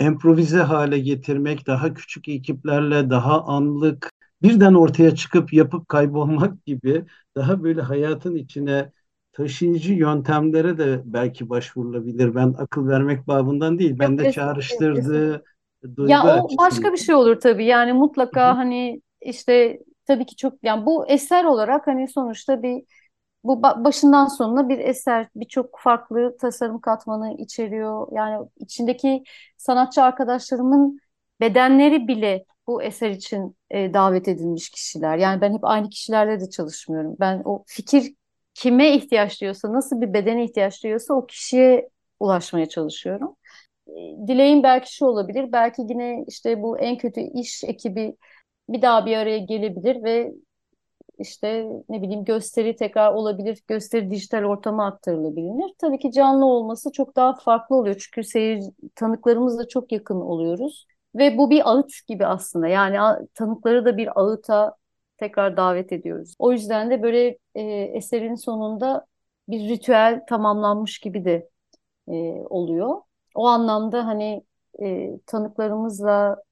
[0.00, 4.12] improvize hale getirmek, daha küçük ekiplerle, daha anlık,
[4.42, 7.04] birden ortaya çıkıp yapıp kaybolmak gibi
[7.36, 8.92] daha böyle hayatın içine
[9.38, 12.34] taşıyıcı yöntemlere de belki başvurulabilir.
[12.34, 15.44] Ben akıl vermek babından değil, ben de çağrıştırdığı
[15.96, 17.64] duygu Ya o başka bir şey olur tabii.
[17.64, 22.82] Yani mutlaka hani işte tabii ki çok yani bu eser olarak hani sonuçta bir
[23.44, 28.08] bu başından sonuna bir eser, birçok farklı tasarım katmanı içeriyor.
[28.12, 29.22] Yani içindeki
[29.56, 30.98] sanatçı arkadaşlarımın
[31.40, 35.16] bedenleri bile bu eser için e, davet edilmiş kişiler.
[35.16, 37.16] Yani ben hep aynı kişilerle de çalışmıyorum.
[37.20, 38.14] Ben o fikir
[38.58, 41.88] kime ihtiyaç duyuyorsa, nasıl bir bedene ihtiyaç duyuyorsa o kişiye
[42.20, 43.36] ulaşmaya çalışıyorum.
[43.88, 43.92] E,
[44.28, 48.16] dileğim belki şu olabilir, belki yine işte bu en kötü iş ekibi
[48.68, 50.32] bir daha bir araya gelebilir ve
[51.18, 55.74] işte ne bileyim gösteri tekrar olabilir, gösteri dijital ortama aktarılabilir.
[55.78, 61.38] Tabii ki canlı olması çok daha farklı oluyor çünkü seyir tanıklarımızla çok yakın oluyoruz ve
[61.38, 64.74] bu bir ağıt gibi aslında yani tanıkları da bir ağıta
[65.18, 66.34] tekrar davet ediyoruz.
[66.38, 67.62] O yüzden de böyle e,
[67.94, 69.06] eserin sonunda
[69.48, 71.48] bir ritüel tamamlanmış gibi de
[72.08, 72.12] e,
[72.50, 73.02] oluyor.
[73.34, 74.44] O anlamda hani
[74.82, 76.42] e, tanıklarımızla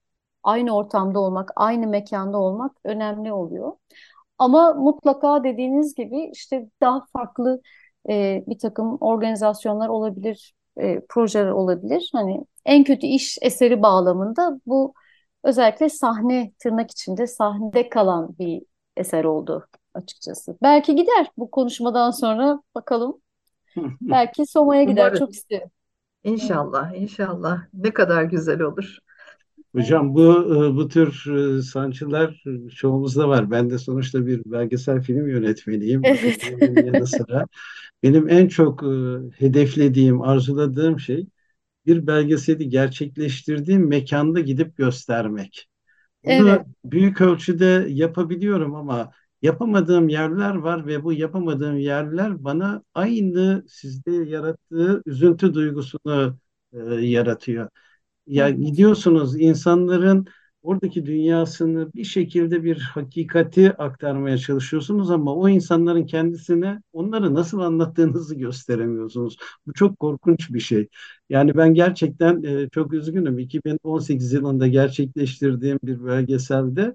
[0.43, 3.73] aynı ortamda olmak, aynı mekanda olmak önemli oluyor.
[4.39, 7.61] Ama mutlaka dediğiniz gibi işte daha farklı
[8.09, 12.11] e, bir takım organizasyonlar olabilir, e, projeler olabilir.
[12.15, 14.95] Hani en kötü iş eseri bağlamında bu
[15.47, 18.63] özellikle sahne tırnak içinde sahnede kalan bir
[18.97, 20.59] eser oldu açıkçası.
[20.63, 23.21] Belki gider bu konuşmadan sonra bakalım.
[24.01, 25.19] Belki Soma'ya gider Umarım.
[25.19, 25.69] çok isterim.
[26.25, 27.63] İnşallah, inşallah.
[27.75, 28.99] Ne kadar güzel olur.
[29.75, 32.45] Hocam bu e, bu tür e, sanatçılar
[32.77, 33.51] çoğumuzda var.
[33.51, 36.03] Ben de sonuçta bir belgesel film yönetmeniyim.
[36.05, 36.53] Evet.
[36.61, 37.47] yanı sıra
[38.03, 38.87] benim en çok e,
[39.39, 41.27] hedeflediğim, arzuladığım şey
[41.87, 45.69] bir belgeseli gerçekleştirdiğim mekanda gidip göstermek.
[46.25, 46.67] Bunu evet.
[46.85, 49.13] büyük ölçüde yapabiliyorum ama
[49.43, 56.39] yapamadığım yerler var ve bu yapamadığım yerler bana aynı sizde yarattığı üzüntü duygusunu
[56.73, 57.69] e, yaratıyor.
[58.27, 60.27] Ya gidiyorsunuz insanların
[60.67, 68.35] oradaki dünyasını bir şekilde bir hakikati aktarmaya çalışıyorsunuz ama o insanların kendisine onları nasıl anlattığınızı
[68.35, 69.37] gösteremiyorsunuz.
[69.67, 70.89] Bu çok korkunç bir şey.
[71.29, 73.39] Yani ben gerçekten e, çok üzgünüm.
[73.39, 76.95] 2018 yılında gerçekleştirdiğim bir belgeselde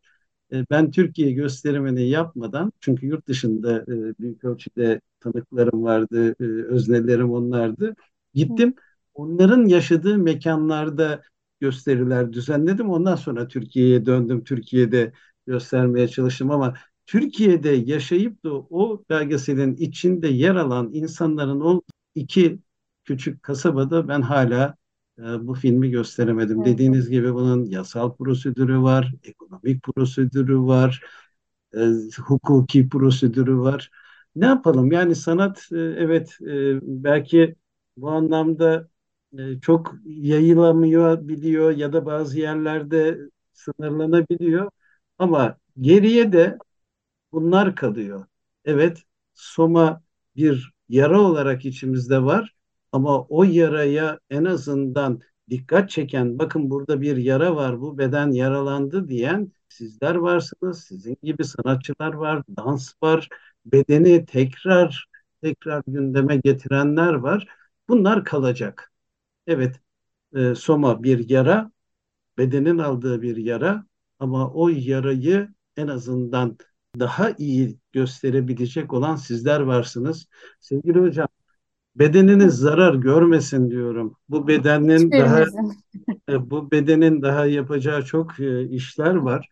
[0.53, 7.31] e, ben Türkiye gösterimini yapmadan çünkü yurt dışında e, büyük ölçüde tanıklarım vardı, e, öznelerim
[7.31, 7.95] onlardı.
[8.33, 8.75] Gittim
[9.13, 11.21] onların yaşadığı mekanlarda
[11.61, 12.89] gösteriler düzenledim.
[12.89, 14.43] Ondan sonra Türkiye'ye döndüm.
[14.43, 15.13] Türkiye'de
[15.47, 16.73] göstermeye çalıştım ama
[17.05, 21.81] Türkiye'de yaşayıp da o belgeselin içinde yer alan insanların o
[22.15, 22.59] iki
[23.03, 24.75] küçük kasabada ben hala
[25.19, 26.57] e, bu filmi gösteremedim.
[26.57, 26.67] Evet.
[26.67, 31.01] Dediğiniz gibi bunun yasal prosedürü var, ekonomik prosedürü var,
[31.75, 31.91] e,
[32.25, 33.89] hukuki prosedürü var.
[34.35, 34.91] Ne yapalım?
[34.91, 37.55] Yani sanat e, evet e, belki
[37.97, 38.90] bu anlamda
[39.61, 43.17] çok yayılamıyor biliyor ya da bazı yerlerde
[43.53, 44.71] sınırlanabiliyor.
[45.17, 46.57] Ama geriye de
[47.31, 48.25] bunlar kalıyor.
[48.65, 49.03] Evet,
[49.33, 50.03] Soma
[50.35, 52.55] bir yara olarak içimizde var
[52.91, 59.07] ama o yaraya en azından dikkat çeken, bakın burada bir yara var, bu beden yaralandı
[59.07, 60.83] diyen sizler varsınız.
[60.83, 63.29] Sizin gibi sanatçılar var, dans var,
[63.65, 65.05] bedeni tekrar
[65.43, 67.47] tekrar gündeme getirenler var.
[67.89, 68.90] Bunlar kalacak.
[69.47, 69.79] Evet,
[70.35, 71.71] e, Soma bir yara,
[72.37, 73.85] bedenin aldığı bir yara
[74.19, 76.57] ama o yarayı en azından
[76.99, 80.27] daha iyi gösterebilecek olan sizler varsınız.
[80.59, 81.27] Sevgili hocam,
[81.95, 84.15] bedeniniz zarar görmesin diyorum.
[84.29, 85.41] Bu bedenin daha
[86.29, 89.49] e, bu bedenin daha yapacağı çok e, işler var.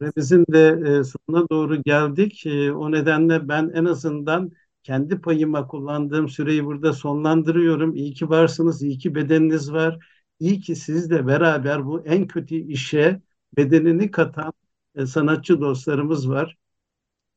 [0.00, 2.44] Süremizin de e, sonuna doğru geldik.
[2.74, 4.52] O nedenle ben en azından
[4.86, 7.94] kendi payıma kullandığım süreyi burada sonlandırıyorum.
[7.94, 10.06] İyi ki varsınız, iyi ki bedeniniz var.
[10.40, 13.20] İyi ki sizle beraber bu en kötü işe
[13.56, 14.52] bedenini katan
[15.06, 16.56] sanatçı dostlarımız var.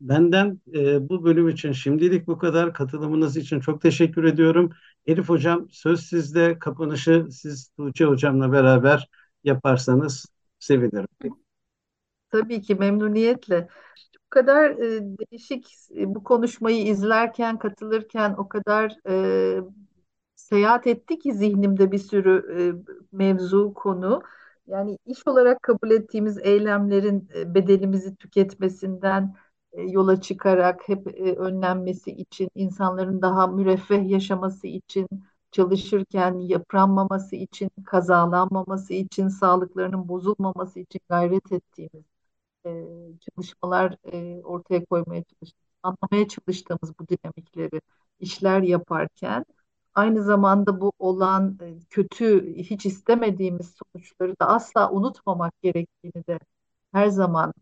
[0.02, 2.74] Benden e, bu bölüm için şimdilik bu kadar.
[2.74, 4.72] Katılımınız için çok teşekkür ediyorum.
[5.06, 6.60] Elif Hocam söz sizde.
[6.60, 9.10] Kapanışı siz Tuğçe Hocam'la beraber
[9.43, 10.26] yaparsanız
[10.60, 11.08] sevinirim.
[12.30, 13.68] Tabii ki memnuniyetle.
[14.30, 19.62] Kadar e, değişik e, bu konuşmayı izlerken, katılırken o kadar e,
[20.36, 22.62] seyahat etti ki zihnimde bir sürü e,
[23.12, 24.22] mevzu, konu.
[24.68, 29.36] Yani iş olarak kabul ettiğimiz eylemlerin e, bedenimizi tüketmesinden,
[29.72, 35.08] e, yola çıkarak hep e, önlenmesi için, insanların daha müreffeh yaşaması için,
[35.52, 42.19] çalışırken yıpranmaması için, kazalanmaması için, sağlıklarının bozulmaması için gayret ettiğimiz
[42.66, 42.70] e,
[43.20, 43.95] çalışmalar
[44.43, 47.82] ortaya koymaya çalıştığımız, anlamaya çalıştığımız bu dinamikleri
[48.20, 49.45] işler yaparken
[49.93, 51.57] aynı zamanda bu olan
[51.89, 56.39] kötü, hiç istemediğimiz sonuçları da asla unutmamak gerektiğini de
[56.93, 57.53] her zaman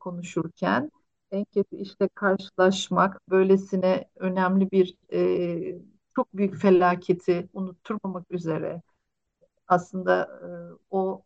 [0.00, 0.90] konuşurken
[1.30, 5.78] en kötü işte karşılaşmak, böylesine önemli bir e,
[6.16, 8.82] çok büyük felaketi unutturmamak üzere
[9.68, 10.48] aslında e,
[10.90, 11.22] o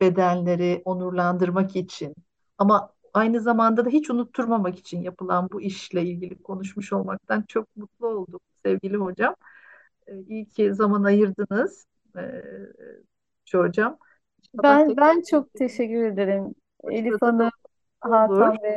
[0.00, 2.14] bedenleri onurlandırmak için
[2.58, 8.06] ama aynı zamanda da hiç unutturmamak için yapılan bu işle ilgili konuşmuş olmaktan çok mutlu
[8.06, 9.34] oldum sevgili hocam.
[10.06, 11.86] E, iyi ki zaman ayırdınız
[12.16, 12.42] e,
[13.52, 13.98] hocam.
[14.62, 16.54] Ben ben çok teşekkür ederim.
[16.90, 17.50] Elif Hanım,
[18.00, 18.76] Hakan Bey.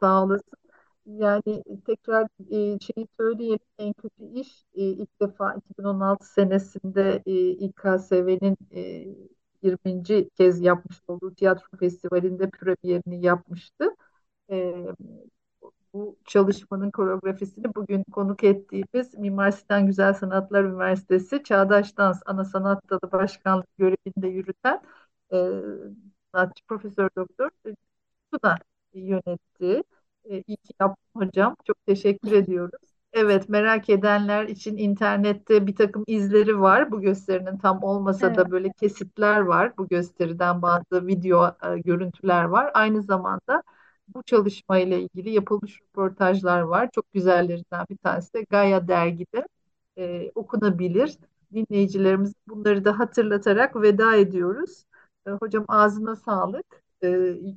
[0.00, 0.58] Sağ olasın.
[1.06, 8.56] Yani tekrar e, şeyi söyleyelim en kötü iş e, ilk defa 2016 senesinde e, İKSV'nin
[8.74, 9.06] e,
[9.62, 10.28] 20.
[10.38, 13.96] kez yapmış olduğu tiyatro festivalinde premierini yapmıştı.
[14.50, 14.74] E,
[15.94, 22.90] bu çalışmanın koreografisini bugün konuk ettiğimiz Mimar Sinan Güzel Sanatlar Üniversitesi Çağdaş Dans Ana Sanat
[22.90, 24.80] Dalı Başkanlık görevinde yürüten
[25.32, 25.36] e,
[26.32, 27.50] sanatçı Profesör Doktor
[28.32, 28.58] Tuna
[28.94, 29.82] yönetti.
[30.24, 31.56] E, iyi ki yaptım hocam.
[31.64, 32.91] Çok teşekkür ediyoruz.
[33.12, 36.90] Evet, merak edenler için internette bir takım izleri var.
[36.90, 38.36] Bu gösterinin tam olmasa evet.
[38.36, 39.76] da böyle kesitler var.
[39.78, 42.70] Bu gösteriden bazı video e, görüntüler var.
[42.74, 43.62] Aynı zamanda
[44.08, 46.88] bu çalışmayla ilgili yapılmış röportajlar var.
[46.94, 49.46] Çok güzellerinden bir tanesi de Gaia dergide
[49.98, 51.18] e, okunabilir.
[51.54, 54.84] Dinleyicilerimiz bunları da hatırlatarak veda ediyoruz.
[55.26, 57.08] E, hocam ağzına sağlık e,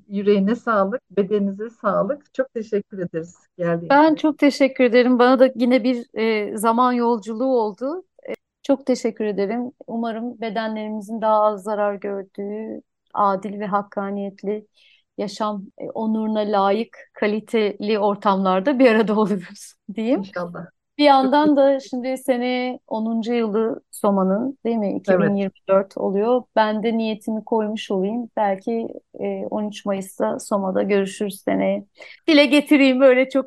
[0.07, 2.33] yüreğine sağlık, bedeninize sağlık.
[2.33, 5.19] Çok teşekkür ederiz geldiğiniz Ben çok teşekkür ederim.
[5.19, 8.03] Bana da yine bir e, zaman yolculuğu oldu.
[8.29, 8.33] E,
[8.63, 9.71] çok teşekkür ederim.
[9.87, 12.81] Umarım bedenlerimizin daha az zarar gördüğü,
[13.13, 14.67] adil ve hakkaniyetli
[15.17, 20.21] yaşam e, onuruna layık, kaliteli ortamlarda bir arada oluruz diyeyim.
[20.21, 20.65] İnşallah.
[20.97, 23.33] Bir yandan da şimdi sene 10.
[23.33, 24.87] yılı Soma'nın değil mi?
[24.87, 24.99] Evet.
[25.01, 26.43] 2024 oluyor.
[26.55, 28.29] Ben de niyetimi koymuş olayım.
[28.37, 28.87] Belki
[29.19, 31.85] e, 13 Mayıs'ta Soma'da görüşürüz seneye.
[32.27, 33.45] Dile getireyim böyle çok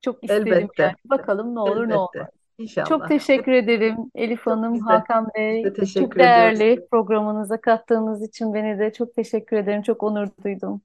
[0.00, 0.82] çok isterim Elbette.
[0.82, 0.94] yani.
[1.04, 2.08] Bakalım ne olur ne olmaz.
[2.14, 2.32] Elbette.
[2.58, 2.86] İnşallah.
[2.86, 5.64] Çok teşekkür ederim Elif Çok Hanım, de- Hakan Bey.
[5.94, 6.90] Çok değerli ediyoruz.
[6.90, 9.82] programınıza kattığınız için beni de çok teşekkür ederim.
[9.82, 10.82] Çok onur duydum.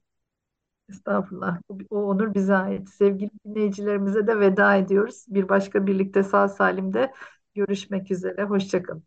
[0.88, 1.60] Estağfurullah.
[1.90, 2.88] O onur bize ait.
[2.88, 5.24] Sevgili dinleyicilerimize de veda ediyoruz.
[5.28, 7.12] Bir başka birlikte sağ salimde
[7.54, 8.44] görüşmek üzere.
[8.44, 9.04] Hoşçakalın.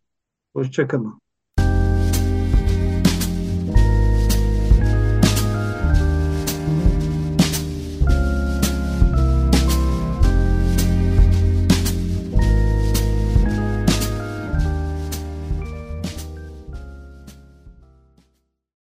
[0.53, 1.20] Hoşçakalın.